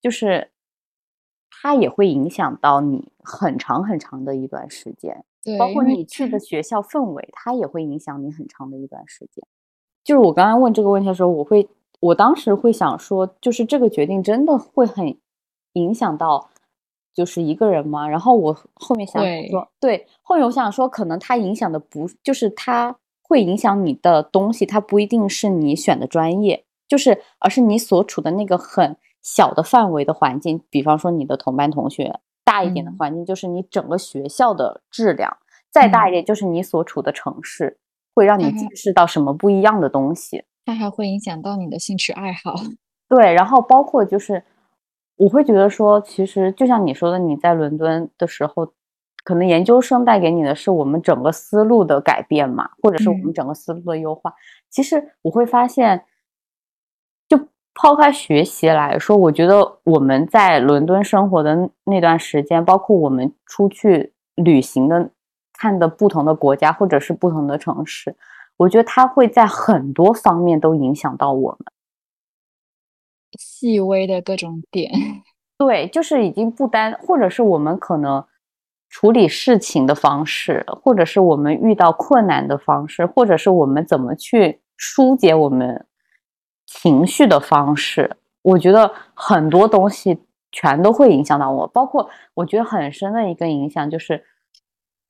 [0.00, 0.50] 就是
[1.50, 5.24] 他也会影响到你很长很长的一段时间。
[5.44, 9.44] 对，包括你去的学校氛围，它也会影响你很长的一段时间。
[10.04, 11.68] 就是我刚刚问这个问题的时候，我会，
[11.98, 15.16] 我当时会想说，就是这个决定真的会很
[15.74, 16.48] 影响到，
[17.14, 18.08] 就是一个人吗？
[18.08, 32.20] 然后我后面想说，对，后面我想说，可能它影响的不，就是它会影响你的东西，它不一定是你选的专业，就是而是你所处的那个很小的范围的环境，比方说你的同班同学。
[32.44, 35.34] 大一点的嗯环境就是你整个学校的质量，
[35.70, 37.78] 再大一点就是你所处的城市，
[38.14, 40.44] 会让你嗯见识到什么不一样的东西。
[40.66, 42.54] 它还会影响到你的兴趣爱好。
[43.08, 44.44] 对，然后包括就是，
[45.16, 48.72] 我会觉得说，其实就像你说的，你在伦敦的时候，
[49.24, 54.34] 可能研究生带给你的是我们整个思路的改变嘛，或者是我们嗯整个思路的优化。
[54.68, 56.04] 其实我会发现，
[57.28, 57.38] 就
[57.74, 65.10] 抛开学习来说，我觉得我们在伦敦生活的那段时间，包括我们出去旅行的、
[65.52, 68.16] 看的不同的国家或者是不同的城市，
[68.56, 71.58] 我觉得它会在很多方面都影响到我们。
[73.38, 74.90] 细微的各种点，
[75.58, 78.24] 对，就是已经不单，或者是我们可能
[78.88, 85.86] 处理事情的方式，或者是我们遇到困难的方式，或者是我们怎么去疏解我们
[86.66, 90.18] 情绪的方式，我觉得很多东西
[90.50, 91.66] 全都会影响到我。
[91.68, 94.24] 包括我觉得很深的一个影响就是，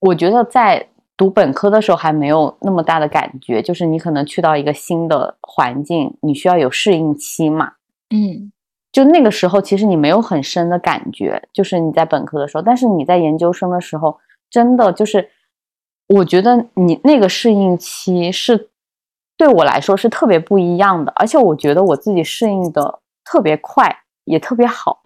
[0.00, 7.72] 我觉得在读本科的时候还没有那么大的感觉，就是你可能去到一个新的环境，你需要有适应期嘛。
[8.12, 8.52] 嗯，
[8.92, 14.18] 就那个时候，其实你没有很深的感觉，就是你在本科的时候，但是你在研究生的时候，
[14.50, 15.30] 真的就是，
[16.08, 18.68] 我觉得你那个适应期是
[19.36, 25.00] 对我来说是特别不一样的，而且我觉得我自己适应的特别快，也特别好。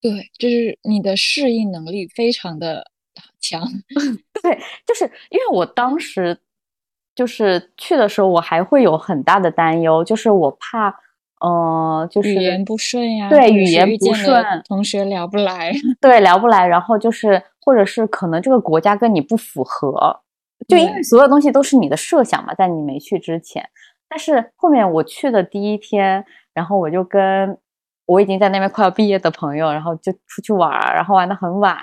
[0.00, 2.90] 对，就是你的适应能力非常的
[3.38, 3.60] 强。
[4.42, 6.38] 对，就是因为我当时
[7.14, 10.98] 就是去的时候，我还会有很大的担忧，就是我怕，
[11.40, 15.72] 呃，就是语言不顺呀，对语言不顺同学聊不来。
[16.00, 20.20] 对聊不来，然后就是或者是可能这个国家跟你不符合，
[20.68, 23.66] 就因为所有东西都是你的设想嘛，在你没去之前。
[24.08, 26.22] 但是后面我去的第一天，
[26.52, 27.56] 然后我就跟
[28.04, 31.74] 我已经在那边快要毕业的朋友，然后就出去玩儿，然后玩的很晚，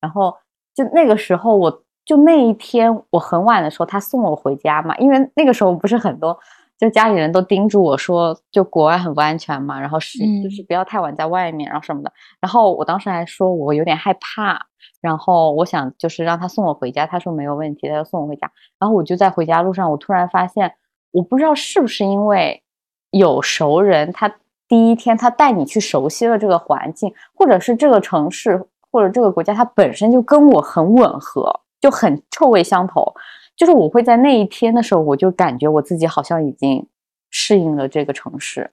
[0.00, 0.34] 然后
[0.74, 6.38] 就那个时候我就那一天我很晚的时候，他送我回家嘛，因为那个时候不是很多。
[6.82, 12.12] 就家里人都叮嘱我说，就国外很不安全嘛，然后是就是嗯不要太晚在外面，然后什么的。
[12.40, 14.66] 然后我当时还说我有点害怕，
[15.00, 18.50] 然后我想就是让他送我回家，他说没有问题，他就送我回家。
[18.80, 20.74] 然后我就在回家路上，我突然发现，
[21.12, 22.64] 我不知道是不是因为
[23.12, 24.34] 有熟人，他
[24.66, 28.60] 第一天他带你去熟悉了这个环境，或者是这个城市
[28.90, 33.14] 或者这个国家，它本身就跟我很吻合，就很臭味相投。
[33.62, 36.84] 就是我会在那一天的时候，我就感觉我自己好像已经
[37.30, 38.72] 适应了这个城市，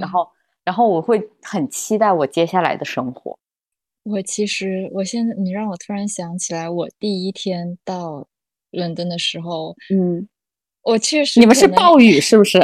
[0.00, 0.28] 然后
[0.64, 3.38] 然后我会很期待我接下来的生活。
[4.02, 8.26] 我其实，我现在你让我突然想起来，我第一天到
[8.72, 10.28] 伦敦的时候，嗯，
[10.82, 12.58] 我确实你们是暴雨是不是？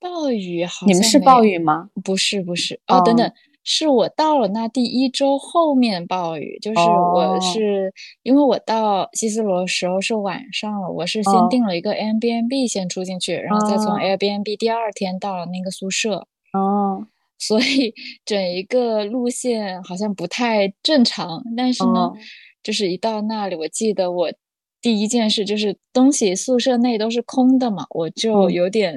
[0.00, 1.90] 暴雨，好你们是暴雨吗？
[2.02, 3.32] 不是不是哦，等哦等，
[3.64, 7.40] 是我到了那第一周后面暴雨，就是我哦。
[7.40, 7.92] 是
[8.22, 11.48] 因为我到西斯罗的时候是晚上了，我是先哦。
[11.50, 13.98] 订了一个 Airbnb 先住进去，然后再从哦。
[13.98, 17.06] Airbnb 第二天到了那个宿舍，哦。
[17.38, 17.94] 所以
[18.24, 21.42] 整一个路线好像不太正常。
[21.56, 22.16] 但是呢哦，
[22.62, 24.32] 就是一到那里，我记得我
[24.80, 28.52] 第一件事就是东西宿舍内都是空的嘛，我就嗯。
[28.52, 28.94] 有点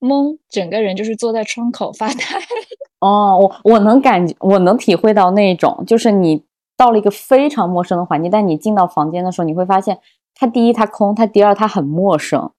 [0.00, 2.24] 懵，整个人就是坐在窗口发呆。
[3.00, 6.42] 哦，我我能感觉，我能体会到那种，就是你
[6.76, 9.98] 到了一个非常陌生的环境，但你进到房间的时候，你会发现，
[10.34, 12.50] 它第一它空，它第二它很陌生，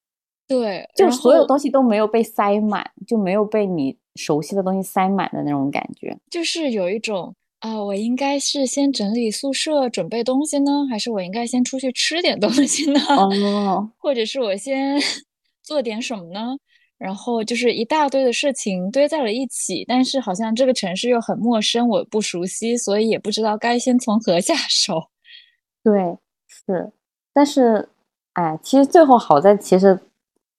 [0.47, 6.17] 对，就是所有东西都没有被塞满，就没有被你熟悉的东西塞满的那种感觉。
[6.29, 12.99] 就是有一种啊，我应该是先整理宿舍准备东西呢，还是我应该先出去吃点东西呢？
[13.09, 14.97] 哦， 或者是我先
[15.61, 16.55] 做点什么呢？
[16.99, 25.09] 然后就是一大堆的事情堆在了一起，但是好像这个城市又很陌生，我不熟悉，所以也不知道该先从何下手。
[25.81, 26.91] 对，是，
[27.33, 27.87] 但是，
[28.33, 29.97] 哎，其实最后好在其实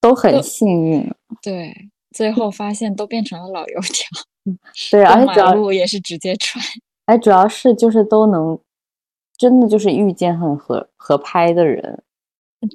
[0.01, 1.13] 都很幸运，
[1.43, 1.73] 对，
[2.11, 4.09] 最后发现都变成了老油条，
[4.91, 6.65] 对，而且主要，路也是直接穿。
[7.05, 8.59] 哎，主要是就是都能，
[9.37, 12.03] 真的就是遇见很合合拍的人，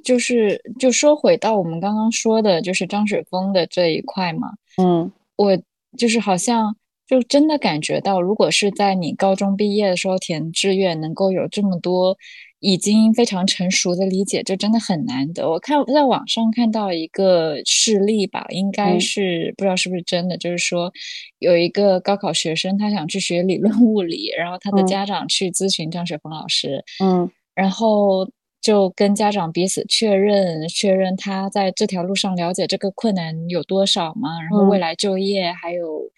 [0.04, 5.10] 就是就说回到我们刚刚说的，就是张雪峰的这一块嘛，嗯。
[5.36, 5.58] 我
[5.98, 6.74] 就是好像
[7.06, 12.16] 就真的感觉到，如果是在你高中毕业的时候填志愿，能够有这么多
[12.58, 15.48] 已经非常成熟的理解，就真的很难得。
[15.50, 19.00] 我看在网上看到一个事例吧，应该嗯。
[19.00, 20.90] 是不知道是不是真的，就是说
[21.38, 24.86] 有一个高考学生，他想去学理论物理，然后他的嗯。
[24.86, 27.30] 家长去咨询张雪峰老师，嗯。
[27.54, 28.26] 然后
[28.66, 34.80] 就跟家长彼此确认，确认他在这条路上了解这个困难有多少嘛，然后未嗯。
[34.80, 36.10] 来就业还有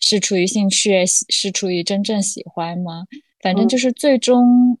[0.00, 3.04] 是出于兴趣，是出于真正喜欢吗？
[3.42, 3.68] 反正嗯。
[3.68, 4.78] 就是最终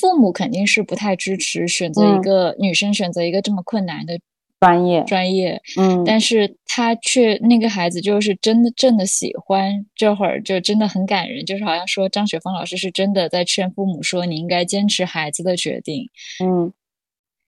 [0.00, 2.20] 父母肯定是不太支持选择一嗯。
[2.20, 4.20] 个女生选择一个这么困难的
[4.62, 16.08] 专业，专业，嗯但是他却那个孩子就是真的真的喜欢，这会儿就真的很感人，就是好像说张雪峰老师是真的在劝父母说你应该坚持孩子的决定。
[16.44, 16.72] 嗯，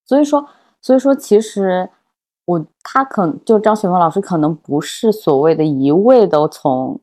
[0.04, 0.44] 所以说，
[0.82, 1.88] 所以说，其实
[2.46, 7.00] 我他可能就张雪峰老师可能不是所谓的一味的从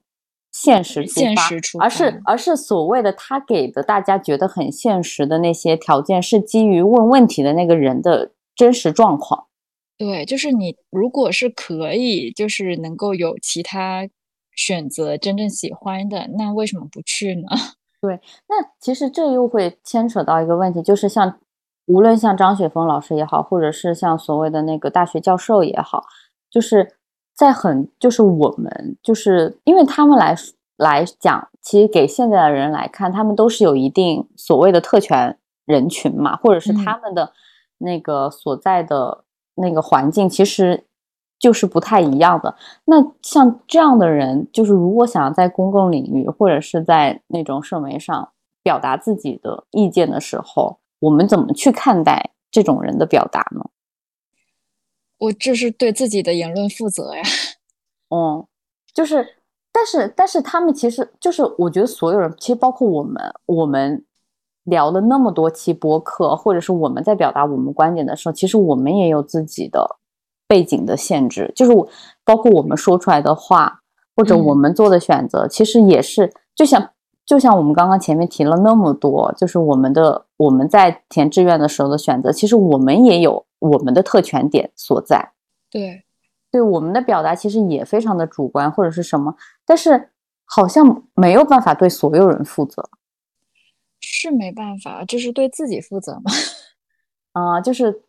[0.52, 9.46] 现实出发，现实出而是而是所谓的他给的大家觉得很现实的那些条件，是基于问问题的那个人的真实状况。
[10.02, 14.10] 对，就是你如果是可以，就是能够有其他
[14.56, 17.48] 选择，真正喜欢的，那为什么不去呢？
[18.02, 21.40] 对那其实这又会牵扯到一个问题，就是像
[21.86, 26.04] 无论像张雪峰老师也好，或者是像所谓的那个大学教授也好，
[26.50, 26.96] 就是
[27.36, 37.32] 在很就是我们就是因为他们来说来讲，其实给现在的人来看，他们都是有一定所谓的特权人群嘛，或者是他们的
[37.78, 39.24] 那个所在的
[39.56, 40.86] 那个环境，其实
[41.40, 42.56] 就是不太一样的。
[42.86, 48.32] 那像这样的人，就是如果想要在公共领域或者是在那种社媒上
[48.64, 53.66] 表达自己的意见的时候，我们怎么去看待这种人的表达呢？
[55.18, 57.22] 我这是对自己的言论负责呀。
[58.10, 58.46] 嗯，
[58.94, 59.36] 就是，
[59.72, 64.04] 但是但是他们其实就是，我觉得所有人，其实包括我们，我们
[64.64, 69.98] 聊了那么多期播客，或者是我们在表达我们观点的时候，其实我们也有自己的
[70.48, 71.88] 背景的限制，就是我
[72.24, 73.82] 包括我们说出来的话，
[74.16, 74.58] 或者我嗯。
[74.58, 76.90] 们做的选择，其实也是就像
[77.26, 85.32] 就像我们刚刚前面提了那么多，就是我们的我们在填志愿的时候的选择，其实我们也有我们的特权点所在。
[85.70, 86.04] 对，
[86.52, 89.34] 对我们的表达其实也非常的主观或者是什么，
[89.66, 90.10] 但是
[90.46, 92.90] 好像没有办法对所有人负责
[94.22, 96.32] 是没办法，就是对自己负责嘛。
[97.34, 98.04] 啊、就是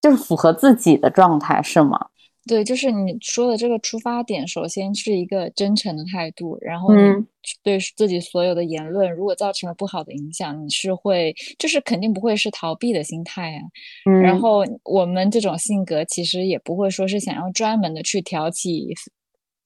[0.00, 2.08] 就是符合自己的状态是吗？
[2.46, 6.92] 对，就是你说的这个出发点，首先是一个真诚的态度，然后
[7.62, 13.60] 对自己所有的言论，如果造成了不好的影响，你是会，就是肯定不会是逃避的心态啊。
[14.04, 18.94] 嗯，然后我们这种性格，其实也不会说是想要专门的去挑起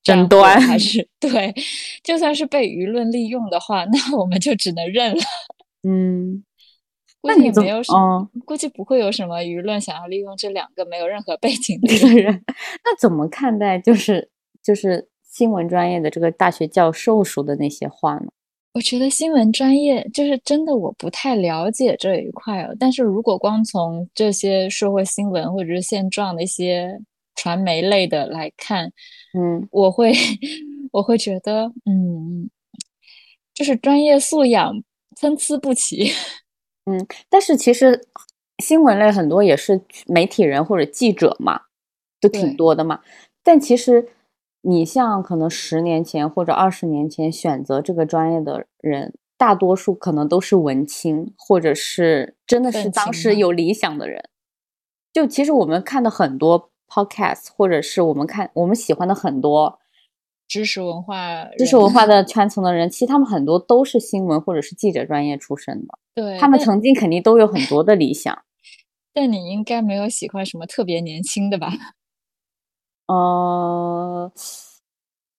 [0.03, 1.55] 争端还 是对，
[2.03, 5.20] 就算是被舆论利用的话，那我们就只能认了。
[5.86, 6.42] 嗯，
[7.20, 11.94] 估计那你没有什么，嗯估计不会有什么舆论想要利用这两个没有任何背景的。
[12.20, 12.44] 人，
[12.84, 14.30] 那怎么看待就是
[14.62, 18.26] 就是新闻专业的这个大学教授说的那些话呢？
[18.74, 26.96] 我觉得新闻专业就是真的我不太了解这一块哦，但是如果光从这些社会新闻或者是现状的一些
[27.39, 28.93] 传媒类的来看，
[29.39, 30.12] 嗯我会
[30.91, 32.51] 我会觉得，嗯，
[33.55, 34.82] 就是专业素养
[35.14, 36.11] 参差不齐。
[36.86, 38.09] 嗯，但是其实
[38.59, 41.61] 新闻类很多也是媒体人或者记者嘛，
[42.20, 43.01] 都挺多的嘛。
[43.45, 44.09] 但其实
[44.62, 54.28] 你像可能十年前或者二十年前选择这个专业的人，大多数可能都是文青，或者是真的是当时有理想的人。
[55.12, 59.78] 就其实我们看的很多 podcast，或者是我们看我们喜欢的很多
[60.47, 68.36] 知识文化知识文化的圈层的人，其实他们很多都是新闻或者是记者专业出身的，对，他们曾经肯定都有很多的理想。
[69.12, 71.72] 但你应该没有喜欢什么特别年轻的吧？
[73.09, 74.30] 呃，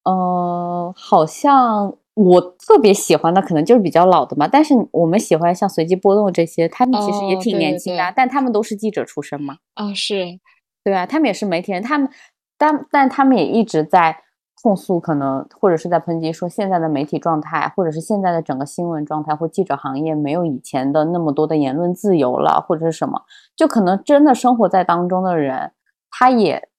[0.04, 10.40] 呃，好像我特别喜欢的可能就是比较老的嘛，但是我们喜欢像随机波动这些，他们其实也挺年轻的啊，对但他们都是记者出身嘛，哦，是，
[10.84, 12.10] 对啊，他们也是媒体人，他们
[12.58, 14.24] 但但他们也一直在
[14.62, 23.22] 控诉，可能或者是在抨击说现在的媒体状态，或者是现在的整个新闻状态或记者行业没有以前的那么多的言论自由了，或者是什么，
[23.56, 25.72] 就可能真的生活在当中的人，
[26.12, 26.70] 他也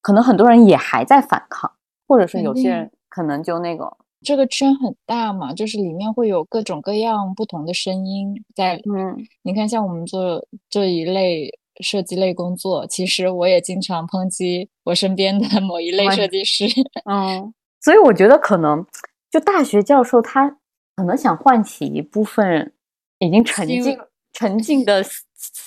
[0.00, 1.70] 可能很多人也还在反抗，
[2.08, 8.80] 或者是有些人可能就那个，这个圈很大嘛，就是里面会有各种各样不同的声音在。
[8.92, 11.50] 嗯你看，像我们做这一类
[11.80, 16.66] 设计类工作，其实我也经常抨击我身边的某一类哎设计师。
[17.10, 18.84] 嗯， 所以我觉得可能
[19.30, 20.58] 就大学教授他
[20.96, 22.72] 可能想唤起一部分
[23.18, 23.98] 已经沉新浸
[24.32, 25.02] 沉浸的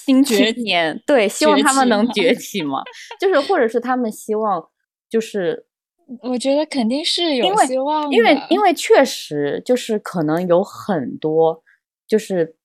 [0.06, 2.84] 新崛青年，对，希望他们能崛起嘛，
[3.20, 4.70] 就是或者是他们希望
[5.10, 5.66] 就是
[6.22, 11.64] 我觉得肯定是有希望因为的因为确实就是可能有很多
[12.08, 12.56] 就是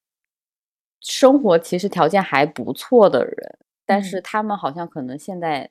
[1.00, 5.70] 生活其实条件还不错的人，但是嗯他们好像可能现在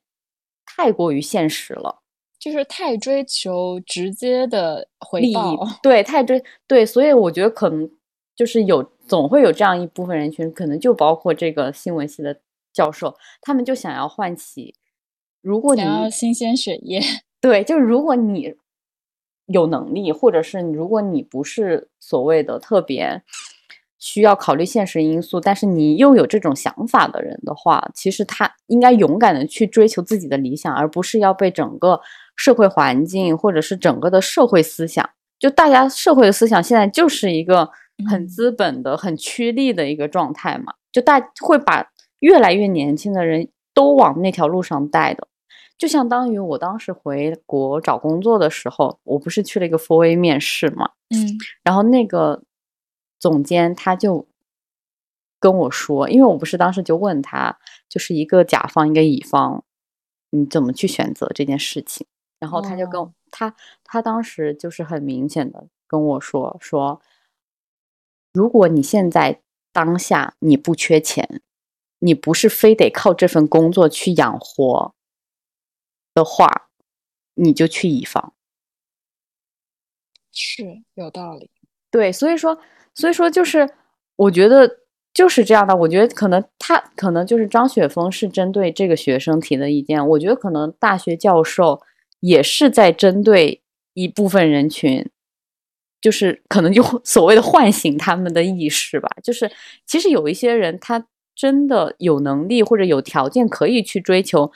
[0.65, 2.01] 太过于现实了。
[2.39, 5.57] 就是太追求直接的回报。
[5.84, 7.91] 对，太追对，所以我觉得可能
[8.34, 12.39] 就是有总会有这样一部分人群，可能就包括这个新闻系的
[12.71, 14.73] 教授，他们就想要唤起，
[15.41, 17.01] 如果你想要新鲜血液，
[17.41, 18.55] 对，就是如果你
[19.47, 23.21] 有能力，或者是如果你不是所谓的特别
[24.00, 32.00] 需要考虑现实因素，但是你又有这种想法的人的话，其实他应该勇敢的去追求自己的理想，而不是要被整个
[32.36, 37.70] 社会环境或者是整个的社会思想，就大家社会的思想现在就是一个
[38.10, 38.28] 很嗯。
[38.28, 41.86] 资本的、很趋利的一个状态嘛，就大会把
[42.20, 45.28] 越来越年轻的人都往那条路上带的。
[45.78, 51.38] 就相当于我当时回国找工作的时候，我不是去了一个 Four A 面试嘛，嗯。
[51.64, 52.41] 然后那个
[53.20, 54.28] 总监他就
[55.39, 59.63] 跟我说，因为我不是当时就问他，就是一个甲方一个乙方，
[60.32, 62.07] 你怎么去选择这件事情？
[62.39, 66.99] 然后他就跟我、哦他他当时就是很明显的跟我说说，
[68.34, 71.43] 如果你现在当下你不缺钱，
[71.99, 74.95] 你不是非得靠这份工作去养活
[76.15, 76.70] 的话，
[77.36, 78.34] 你就去乙方。
[80.32, 81.51] 是有道理。
[81.91, 82.59] 对，所以说，
[83.00, 83.70] 所以说就是，
[84.18, 84.70] 我觉得
[85.14, 85.74] 就是这样的。
[85.74, 91.82] 我觉得可能他可能就是张雪峰是针对这个学生提的意见，我觉得可能大学教授
[92.20, 93.62] 也是在针对
[93.93, 95.10] 一部分人群
[96.02, 99.10] 就是可能就所谓的唤醒他们的意识吧。
[99.24, 99.50] 就是
[99.86, 104.52] 其实有一些人他真的有能力或者有条件可以去追求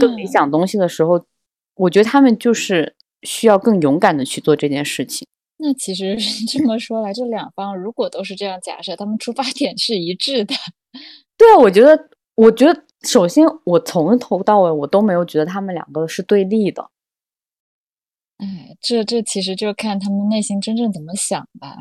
[0.00, 1.26] 更理想东西的时候，
[1.74, 5.26] 我觉得他们就是需要更勇敢的去做这件事情。
[5.62, 6.16] 那其实
[6.48, 10.54] 这么说来，这两方如果都是这样假设，他们出发点是一致的。
[11.36, 16.90] 对啊，我觉得，我觉得首先我从头到尾我都没有觉得他们两个是对立的。
[18.38, 21.76] 哎，这这其实就看他们内心真正怎么想吧。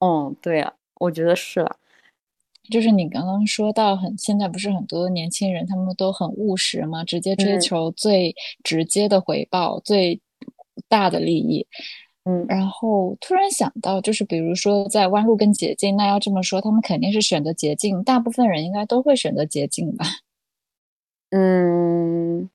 [0.00, 1.76] 嗯，对啊，我觉得是啊。
[2.70, 10.20] 就是你刚刚说到很，现在不是很多年轻人他们都很务实嘛，直接追嗯求最直接的回报、最
[10.88, 11.66] 大的利益。
[12.24, 20.04] 嗯然后突然想到，就是比如说在弯路跟捷径，那要这么说，他们肯定是选择捷径，大部分人应该都会选择捷径吧？
[21.30, 22.48] 嗯，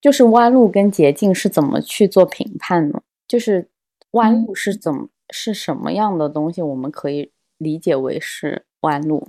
[0.00, 3.02] 就是弯路跟捷径是怎么去做评判呢？
[3.26, 3.68] 就是
[4.12, 9.28] 弯嗯路是怎么是什么样的东西，我们可以理解为是弯路？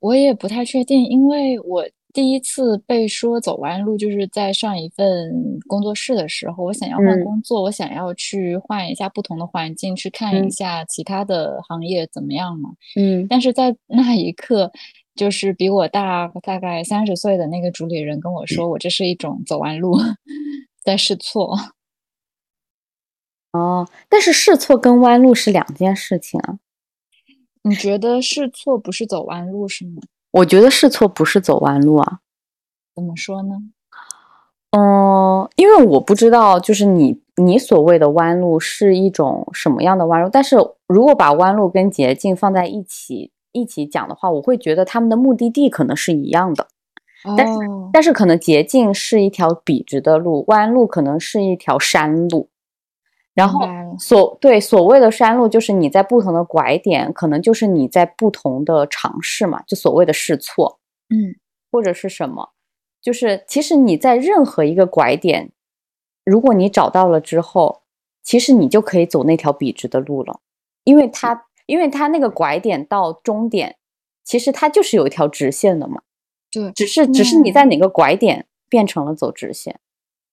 [0.00, 1.88] 我也不太确定，因为我
[2.18, 5.32] 第一次被说走弯路，就是在上一份
[5.68, 12.70] 工作室的时候，我想要换嗯工作，我想要去换一下不同的环境，去看一嗯下其他的行业怎么样嘛。
[12.96, 14.72] 嗯但是在那一刻，
[15.14, 19.96] 就是比我大大概三十岁的那个主理人跟我说，我这是一种走弯路，
[20.82, 21.56] 在试错。
[23.54, 26.58] 哦，但是试错跟弯路是两件事情啊。
[27.62, 30.02] 你觉得试错不是走弯路是吗？
[30.38, 32.20] 我觉得试错不是走弯路啊。
[32.94, 33.56] 怎么说呢？
[34.70, 46.66] 嗯，因为我不知道，就是你你所谓的弯路是一种什么样的弯路，但是如果把弯路跟捷径放在一起一起讲的话，我会觉得他们的目的地可能是一样的，
[47.36, 52.50] 但是哦，但是可能捷径是一条笔直的路，弯路可能是一条山路。
[53.38, 53.60] 然后
[53.98, 60.80] 所对所谓的山路，就是你在不同的拐点，可能就是你在不同的尝试嘛，就所谓的试错。
[61.08, 61.34] 嗯
[61.70, 62.50] 或者是什么，
[63.00, 65.52] 就是其实你在任何一个拐点，
[66.24, 67.82] 如果你找到了之后，
[68.22, 70.40] 其实你就可以走那条笔直的路了，
[70.84, 73.76] 因为它因为它那个拐点到终点，
[74.24, 76.00] 其实它就是有一条直线的嘛，
[76.50, 79.78] 对，只是只是你在哪个拐点变成了走直线。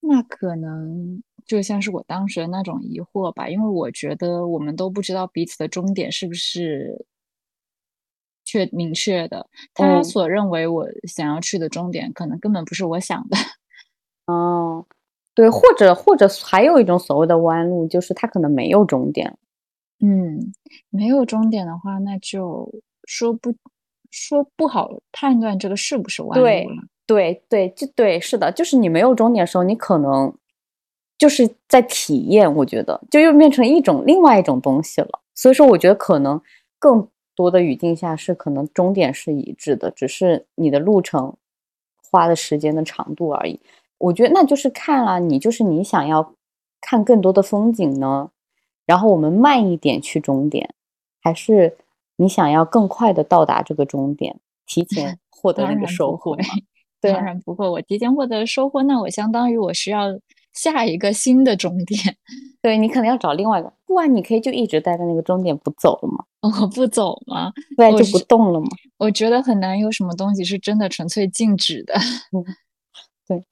[0.00, 7.06] 那可能就像是我当时的那种疑惑吧，因为我觉得我们都不知道彼此的终点是不是
[8.44, 9.48] 确明确的。
[9.74, 13.36] 他嗯所认为我想要去的终点，可能根本不是我想的。
[14.26, 14.84] 哦，
[15.34, 19.38] 对，或者或者还有一种所谓的弯路，就是他可能没有终点。
[20.00, 20.52] 嗯，
[20.90, 22.70] 没有终点的话，那就
[23.04, 23.54] 说不
[24.10, 26.82] 说不好判断这个是不是弯路了。
[27.06, 30.36] 对对，就对，是的，就是你没有终点的时候，你可能
[31.18, 35.20] 就是在体验，我觉得就又变成一种另外一种东西了。
[35.34, 36.40] 所以说，我觉得可能
[36.78, 41.36] 更多的语境下是可能终点是一致的，只是你的路程
[42.10, 43.60] 花的时间的长度而已。
[43.98, 46.34] 我觉得那就是看了你，就是你想要
[46.80, 48.30] 看更多的风景呢，
[48.84, 50.74] 然后我们慢一点去终点，
[51.22, 51.76] 还是
[52.16, 56.36] 你想要更快的到达这个终点，提前 获得那个收获？
[57.00, 60.18] 对当啊然不会，我提前获得收获，那我相当于我需要
[60.56, 62.16] 下一个新的终点，
[62.60, 66.24] 对你可能要找另外一个，不然你可以就一直待在那个终点不走了嘛，
[66.60, 67.52] 我不走吗？
[67.76, 68.66] 不然就不动了嘛。
[68.96, 71.94] 我觉得很难有什么东西是真的纯粹静止的。
[73.28, 73.44] 对，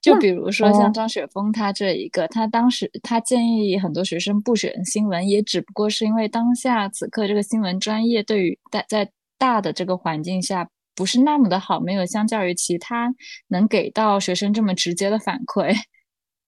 [0.00, 13.14] 就比如说像哦张雪峰他这一个，他当时他建议很多学生不选新闻，也只不过是因为当下此刻这个新闻专业对于在在大的这个环境下不是那么的好，没有相较于其他
[13.48, 15.74] 能给到学生这么直接的反馈。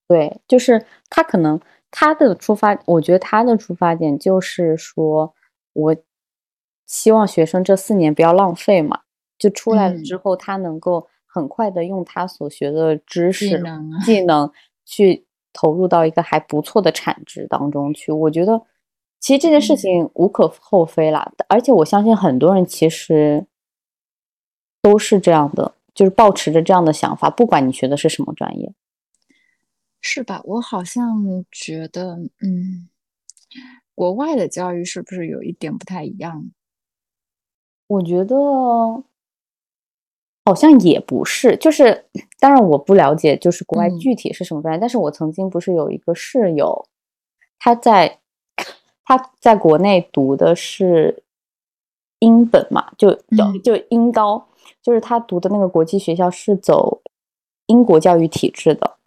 [0.06, 5.34] 对，就是他可能他的出发，我觉得他的出发点就是说，
[5.72, 5.96] 我
[6.86, 9.00] 希望学生这四年不要浪费嘛，
[9.38, 13.62] 就出来了之嗯后，他能够很快的用他所学的知识、
[14.04, 14.52] 技能
[14.84, 18.12] 去投入到一个还不错的产值当中去。
[18.12, 18.60] 我觉得
[19.20, 23.46] 其实这件事嗯情无可厚非啦，而且我相信很多人其实
[24.82, 28.74] 都是这样的，就是抱持着这样的想法，不管你学的是什么专业。
[30.06, 30.42] 是吧？
[30.44, 32.90] 我好像觉得，嗯，
[33.94, 36.50] 国外的教育是不是有一点不太一样？
[37.86, 38.36] 我觉得
[40.44, 42.04] 好像也不是，就是
[42.38, 46.86] 当然我不了解，就是国外嗯具体是什么专业，但是我曾经不是有一个室友，
[47.58, 48.20] 他在
[49.04, 51.24] 他在国内读的是
[52.18, 54.48] 英本嘛，就就嗯就英高，
[54.82, 57.00] 就是他读的那个国际学校是走
[57.66, 58.98] 英国教育体制的，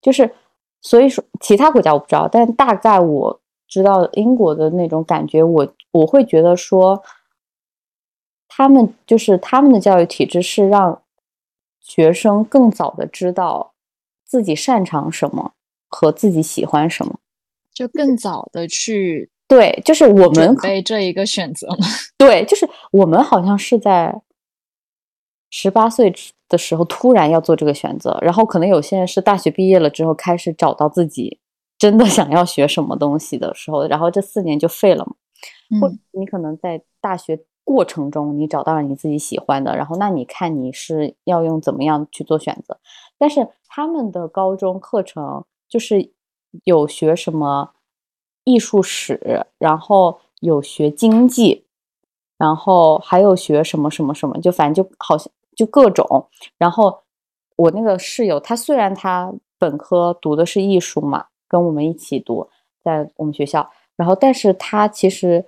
[0.00, 0.32] 就是
[0.80, 7.02] 所以说其他国家我不知道，但大概我知道英国的那种感觉，我我会觉得说，
[8.46, 11.02] 他们就是他们的教育体制是让
[11.80, 13.74] 学生更早的知道
[14.24, 15.52] 自己擅长什么
[15.88, 17.18] 和自己喜欢什么。
[17.74, 21.86] 就更早的去对，就是我们准可备这一个选择嘛。
[22.18, 24.20] 对，就是我们好像是在
[25.50, 31.38] 十八岁之的时候突然要做这个选择，然后可能有些人是大学毕业了之后开始找到自己
[31.78, 35.14] 真的想要学什么东西的时候，然后这四年就废了嘛。
[35.80, 42.78] 或者你可能在大学过程中你找到了你自己喜欢的，然后那你看你是要用怎么样去做选择。
[43.18, 46.12] 但是他们的高中课程就是
[46.64, 47.72] 有学什么
[48.44, 51.66] 艺术史，然后有学经济，
[52.38, 56.28] 然后还有学什么什么什么，就反正就好像就各种。
[56.56, 57.00] 然后
[57.56, 62.48] 我那个室友，他虽然他本科读的是艺术嘛，跟我们一起读，
[62.84, 65.44] 在我们学校，然后但是他其实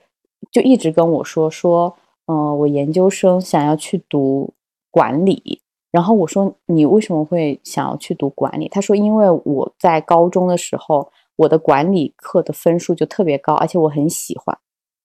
[0.50, 1.96] 就一直跟我说说，
[2.26, 4.52] 嗯、我研究生想要去读
[4.90, 5.62] 管理。
[5.92, 8.68] 然后我说你为什么会想要去读管理？
[8.68, 14.58] 他说因为我在高中的时候，我的管理课的分数就特别高，而且我很喜欢。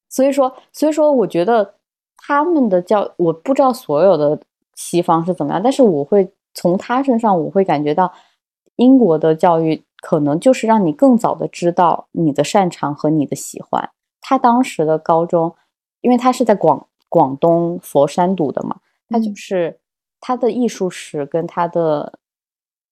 [0.10, 1.76] 所以说，所以说，我觉得
[2.18, 4.40] 他们的教，我不知道所有的
[4.76, 8.14] 西方是怎么样，但是我会从他身上，我会感觉到
[8.76, 13.90] 英国的教育可能就是让你更早的知道你的擅长和你的喜欢。
[14.22, 15.56] 他当时的高中，
[16.02, 19.80] 因为他是在广广东佛山读的嘛，他就嗯是
[20.20, 22.20] 他的艺术史跟他的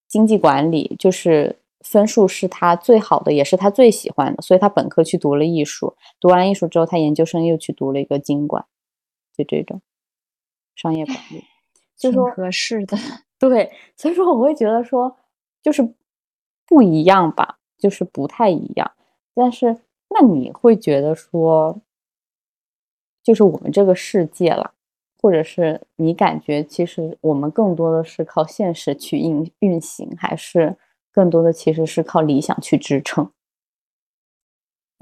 [0.08, 8.66] 经济管理，就是分数是他最好的，也是他最喜欢的，所以他本科去读了艺术，读完艺术之后，他研究生又去读了一个经管，
[9.36, 9.82] 就这种
[10.76, 11.44] 商业管理。
[11.98, 12.98] 就挺说合适的。
[13.40, 15.18] 对，所以说我会觉得说，
[15.62, 15.94] 就是
[16.68, 18.92] 不一样吧，就是不太一样。
[19.34, 21.82] 但是那你会觉得说，
[23.24, 24.74] 就是我们这个世界了，
[25.22, 30.78] 或者是你感觉其实我们更多的是靠现实去运运行，还是
[31.12, 33.32] 更多的其实是靠理想去支撑？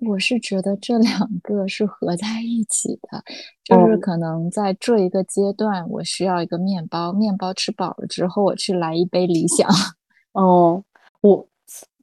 [0.07, 3.23] 我是觉得这两个是合在一起的，
[3.63, 9.69] 就是嗯可能在这一个阶段，我需要一个面包，面包吃饱了之后，我去来一杯理想。
[10.33, 10.83] 哦，
[11.21, 11.47] 我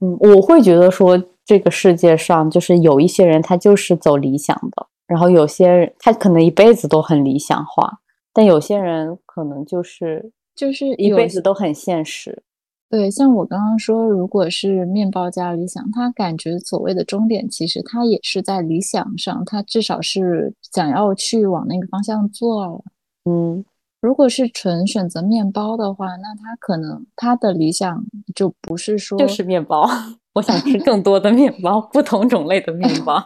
[0.01, 7.99] 嗯，我会觉得说，这个世界上就是有一些人他就是走理想的，然后有些人他可能一辈子都很理想化，
[8.32, 12.42] 但有些人可能就是就是一辈子都很现实。
[12.91, 22.82] 对，像我刚刚说，如果是面包加理想，他感觉所谓的终点，其实他也是在理想上，他至少是想要去往那个方向做了。
[23.26, 23.62] 嗯，
[24.01, 28.03] 如果是纯选择面包的话，那他可能他的理想
[28.34, 29.86] 就不是说就是面包，
[30.32, 33.22] 我想吃更多的面包，不同种类的面包。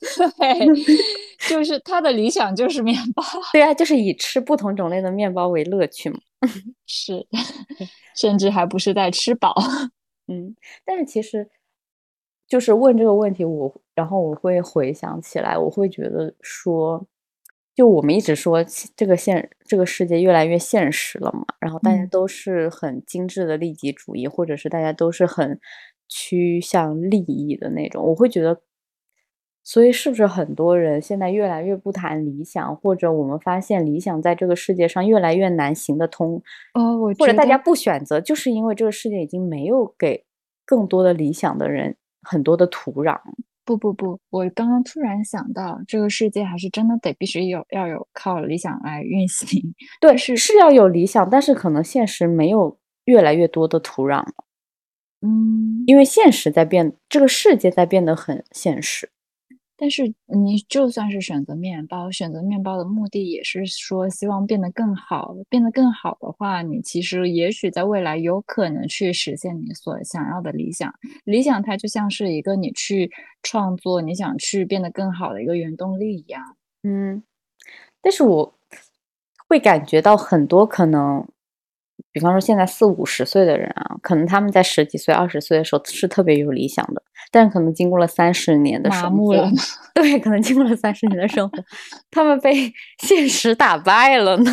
[0.38, 0.66] 对，
[1.48, 3.22] 就是他的理想就是面包，
[3.54, 6.18] 对啊，就是以吃不同种类的面包为乐趣嘛。
[6.86, 7.26] 是，
[8.16, 9.54] 甚至还不是在吃饱。
[10.28, 11.48] 嗯，但是其实
[12.48, 17.06] 就是问这个问题，我然后我会回想起来，我会觉得说，
[17.74, 18.64] 就我们一直说
[18.96, 25.58] 这个现这个世界越来越现实了嘛，然后大家嗯都是很精致的利己主义，或者是大家都是很
[26.08, 28.60] 趋向利益的那种，我会觉得。
[29.64, 36.42] 所以，是不是很多人现在越来越不谈理想，或者我们发现理想在这个世界上越来越难行得通，
[36.74, 40.24] 哦，我或者大家不选择，就是因为这个世界已经没有给
[40.66, 43.20] 更多的理想的人很多的土壤。
[43.64, 49.72] 不不不，我刚刚突然想到，这个世界还是真的得必须有要有靠理想来运行。
[50.00, 54.34] 对，是是要有理想，但是可能现实没有越来越多的土壤了，
[55.20, 59.08] 嗯，因为现实在变，这个世界在变得很现实。
[59.82, 65.34] 但是你就算是选择面包，选择面包的目的也是说希望变得更好。
[65.48, 70.94] 变得更好的话，你其实也许在未来有可能去实现你所想要的理想。
[71.24, 73.10] 理想它就像是一个你去
[73.42, 76.56] 创作、你想去变得更好的一个原动力一样。
[76.84, 77.24] 嗯，
[78.00, 78.54] 但是我
[79.48, 81.26] 会感觉到很多可能，
[82.12, 89.50] 比方说现在四五十岁的人啊，可能他们在十几岁、二十岁的时候是特别有理想的，但是可能经过了三十年的麻生活木了
[89.94, 91.58] 对，可能经过了三十年的生活，
[92.10, 94.52] 他们被 现实打败了呢。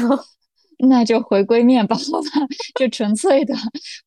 [0.88, 2.48] 那就回归面包吧，
[2.80, 3.54] 就纯粹的，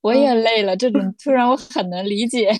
[0.00, 0.74] 我也累了。
[0.74, 2.50] 这种突然我很能理解。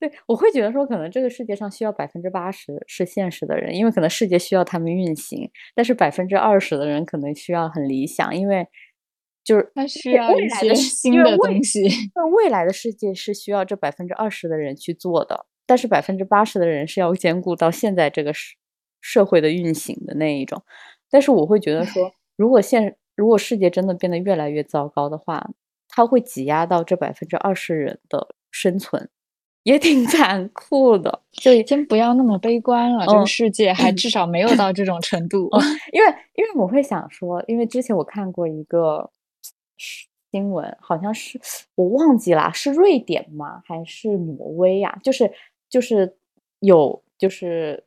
[0.00, 8.66] 对，我会觉得说，可能这个世界上需要百分之八十是现实的人，因为可能世界需要他们运行，但是百分之二十的人可能需要很理想，因为
[9.44, 11.86] 就是它需要一些未来的新的东西。
[12.14, 18.54] 那未来的世界是需要这百分之二十的人去做的，但是百分之八十的人是要兼顾到现在这个社
[19.00, 20.62] 社会的运行的那一种。
[21.10, 25.50] 但是我会觉得说，如果现如果世界真的变得越来越糟糕的话，
[25.88, 29.08] 它会挤压到这百分之二十人的生存，
[29.62, 31.20] 也挺残酷的。
[31.30, 35.48] 就先不要那么悲观了，这嗯个世界还至少没有到这种程度。
[35.92, 39.23] 因为因为我会想说，因为之前我看过一个是
[39.76, 41.40] 新闻，好像是
[41.74, 43.62] 我忘记啦，是瑞典吗？
[43.64, 45.32] 还是挪威呀、就是
[45.68, 46.16] 就是
[46.60, 47.84] 有就是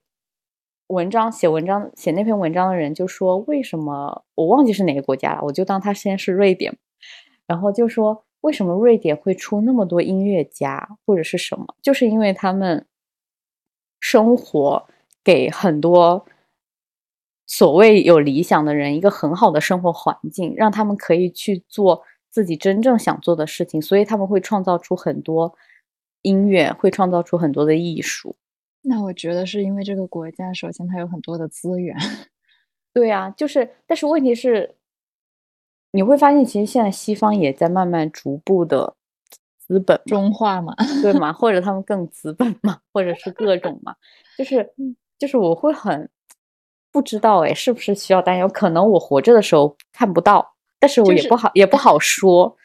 [0.88, 6.77] 文章写文章写那篇文章的人就说，为什么我忘记是哪个国家了，我就当他先是瑞典，
[7.45, 12.85] 然后就说为什么瑞典会出那么多音乐家或者是什么，就是因为他们
[13.99, 14.88] 生活
[15.23, 16.25] 给很多
[17.48, 25.56] 所谓有理想的人一个很好的生活环境，让他们可以去做自己真正想做的事情，所以他们会创造出很多
[26.22, 28.36] 音乐，会创造出很多的艺术。
[28.82, 31.95] 那我觉得是因为这个国家，首先它有很多的资源，
[32.93, 34.76] 对啊，就是，但是问题是，
[35.91, 38.95] 你会发现，其实现在西方也在慢慢逐步的
[39.58, 40.76] 资本中化嘛。
[41.02, 41.32] 对吗？
[41.34, 43.95] 或者他们更资本嘛，或者是各种嘛，
[44.38, 44.74] 就是
[45.18, 46.10] 就是我会很
[46.98, 48.48] 不知道哎，是不是需要担忧？
[48.48, 52.58] 可能我活着的时候看不到，但是我也不好、也不好说。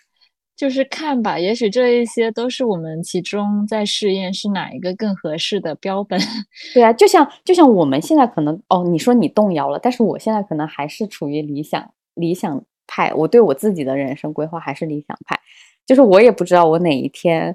[0.56, 6.18] 就是看吧，也许这一些都是我们其中在试验是哪一个更合适的标本。
[6.72, 15.38] 对啊，就像就像我们现在可能哦，你说你动摇了，但是我现在可能还是处于理想理想派，我对我自己的人生规划还是理想派，
[15.84, 17.54] 就是我也不知道我哪一天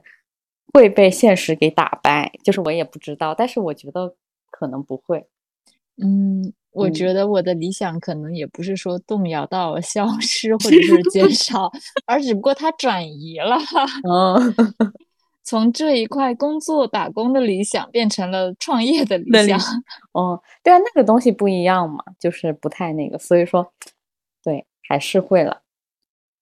[0.74, 4.16] 会被现实给打败，就是我也不知道，但是我觉得
[4.52, 5.26] 可能不会。
[6.00, 11.72] 嗯，我嗯觉得我的理想可能也不是说动摇到消 失或者是减少，
[12.06, 13.58] 而只不过它转移了，
[14.08, 14.56] 嗯，
[15.44, 19.60] 从这一块工作打工的理想变成了创业的理的理想。
[20.12, 23.72] 哦，对啊，那个东西不一样嘛，就是不太那个，所以说，
[24.44, 25.62] 对，还是会了。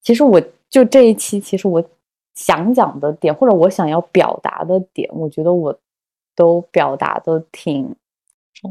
[0.02, 1.84] 其实我就这一期，其实我
[2.36, 5.80] 想讲的点，或者我想要表达的点，我觉得我
[6.36, 7.96] 都表达的挺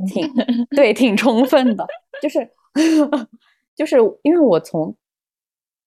[0.06, 0.28] 挺
[0.70, 1.86] 对，挺充分的，
[2.20, 2.48] 就是
[3.74, 4.94] 就是因为我从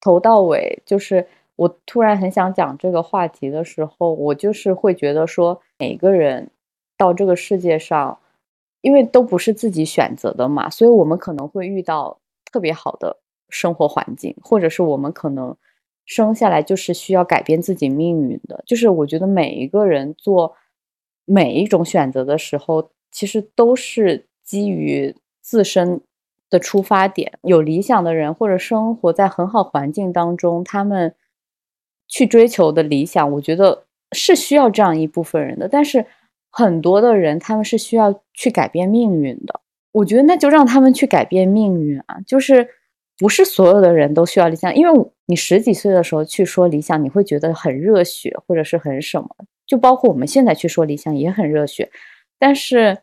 [0.01, 6.49] 头到尾，就是我突然很想讲这个话题的时候，我就是会觉得说，每个人
[6.97, 8.19] 到这个世界上，
[8.81, 12.19] 因为都不是自己选择的嘛，所以我们可能会遇到
[12.51, 13.17] 特别好的
[13.49, 15.55] 生活环境，或者是我们可能
[16.05, 18.63] 生下来就是需要改变自己命运的。
[18.65, 20.53] 就是我觉得每一个人做
[21.25, 26.01] 每一种选择的时候，其实都是基于自身
[26.49, 27.39] 的出发点。
[27.43, 31.15] 有理想的人，或者生活在很好环境当中，他们
[32.07, 35.67] 去追求的理想，我觉得是需要这样一部分人的。
[35.67, 36.05] 但是
[36.49, 39.61] 很多的人，他们是需要去改变命运的。
[39.91, 42.67] 我觉得那就让他们去改变命运啊，就是
[43.17, 49.27] 不是所有的人都需要理想，因为你十几岁的时候去说理想，你会觉得很热血，或者是很什么，
[49.65, 51.89] 就包括我们现在去说理想也很热血，
[52.39, 52.97] 但是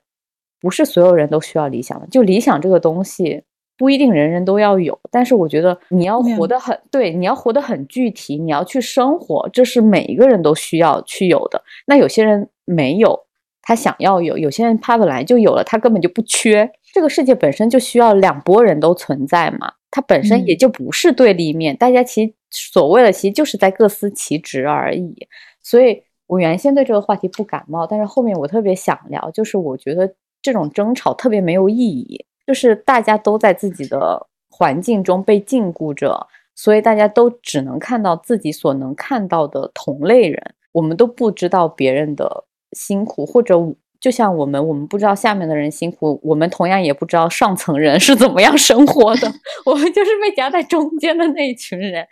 [0.61, 2.07] 不是所有人都需要理想的。
[2.07, 3.43] 就理想这个东西，
[3.76, 11.62] 不一定人人都要有，但是我觉得你要活得很对，你要活得很具体，你要去生活，这是每一个人都需要去有的。
[11.87, 13.18] 那有些人没有，
[13.62, 16.70] 他想要有；有些人他本来就有了，他根本就不缺。
[16.93, 25.26] 这个世界本身就需要两拨人都存在嘛，它本身也嗯就不是对立面，大家其实所谓的其实就是在各司其职而已。
[25.61, 26.01] 所以
[26.35, 30.12] 我原先对这个话题不感冒，但是后面我特别想聊，就是我觉得
[30.43, 36.26] 这种争吵特别没有意义，就是大家都在自己的环境中被禁锢着，
[36.57, 43.55] 所以大家都只能看到自己所能看到的同类人，我们都不知道别人的辛苦，或者
[44.01, 49.32] 就像我们，我们不知道下面的人辛苦，我们同样也不知道上层人是怎么样生活的，
[49.66, 52.05] 我们就是被夹在中间的那一群人。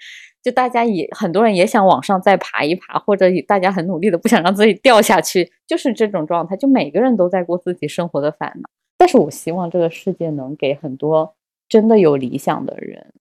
[0.43, 6.57] 就大家也很多人也想往上再爬一爬，或者大家很努力的不想让自己掉下去，就是这种状态。
[6.57, 8.69] 就每个人都在过自己生活的烦恼，
[8.99, 11.35] 但是我希望这个世界能给很多
[11.69, 13.13] 真的有理想的人，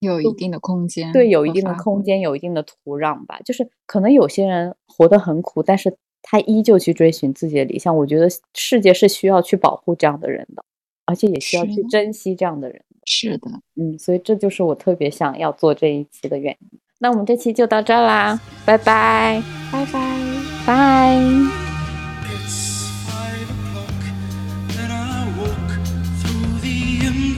[0.00, 2.02] 有一定的空间，对，有一定的空。
[2.02, 3.38] 间，有一定的土壤吧。
[3.44, 7.94] 就是可能有些人活得很苦，但是他依旧去追寻自己的理想。
[7.96, 10.64] 我觉得世界是需要去保护这样的人的，
[11.04, 12.82] 而且也需要去珍惜这样的人。
[13.04, 16.78] 是的，嗯，所以这就是我特别想要做这一期的原因。
[16.98, 20.18] 那我们这期就到这啦，拜拜，拜拜，
[20.66, 21.20] 拜。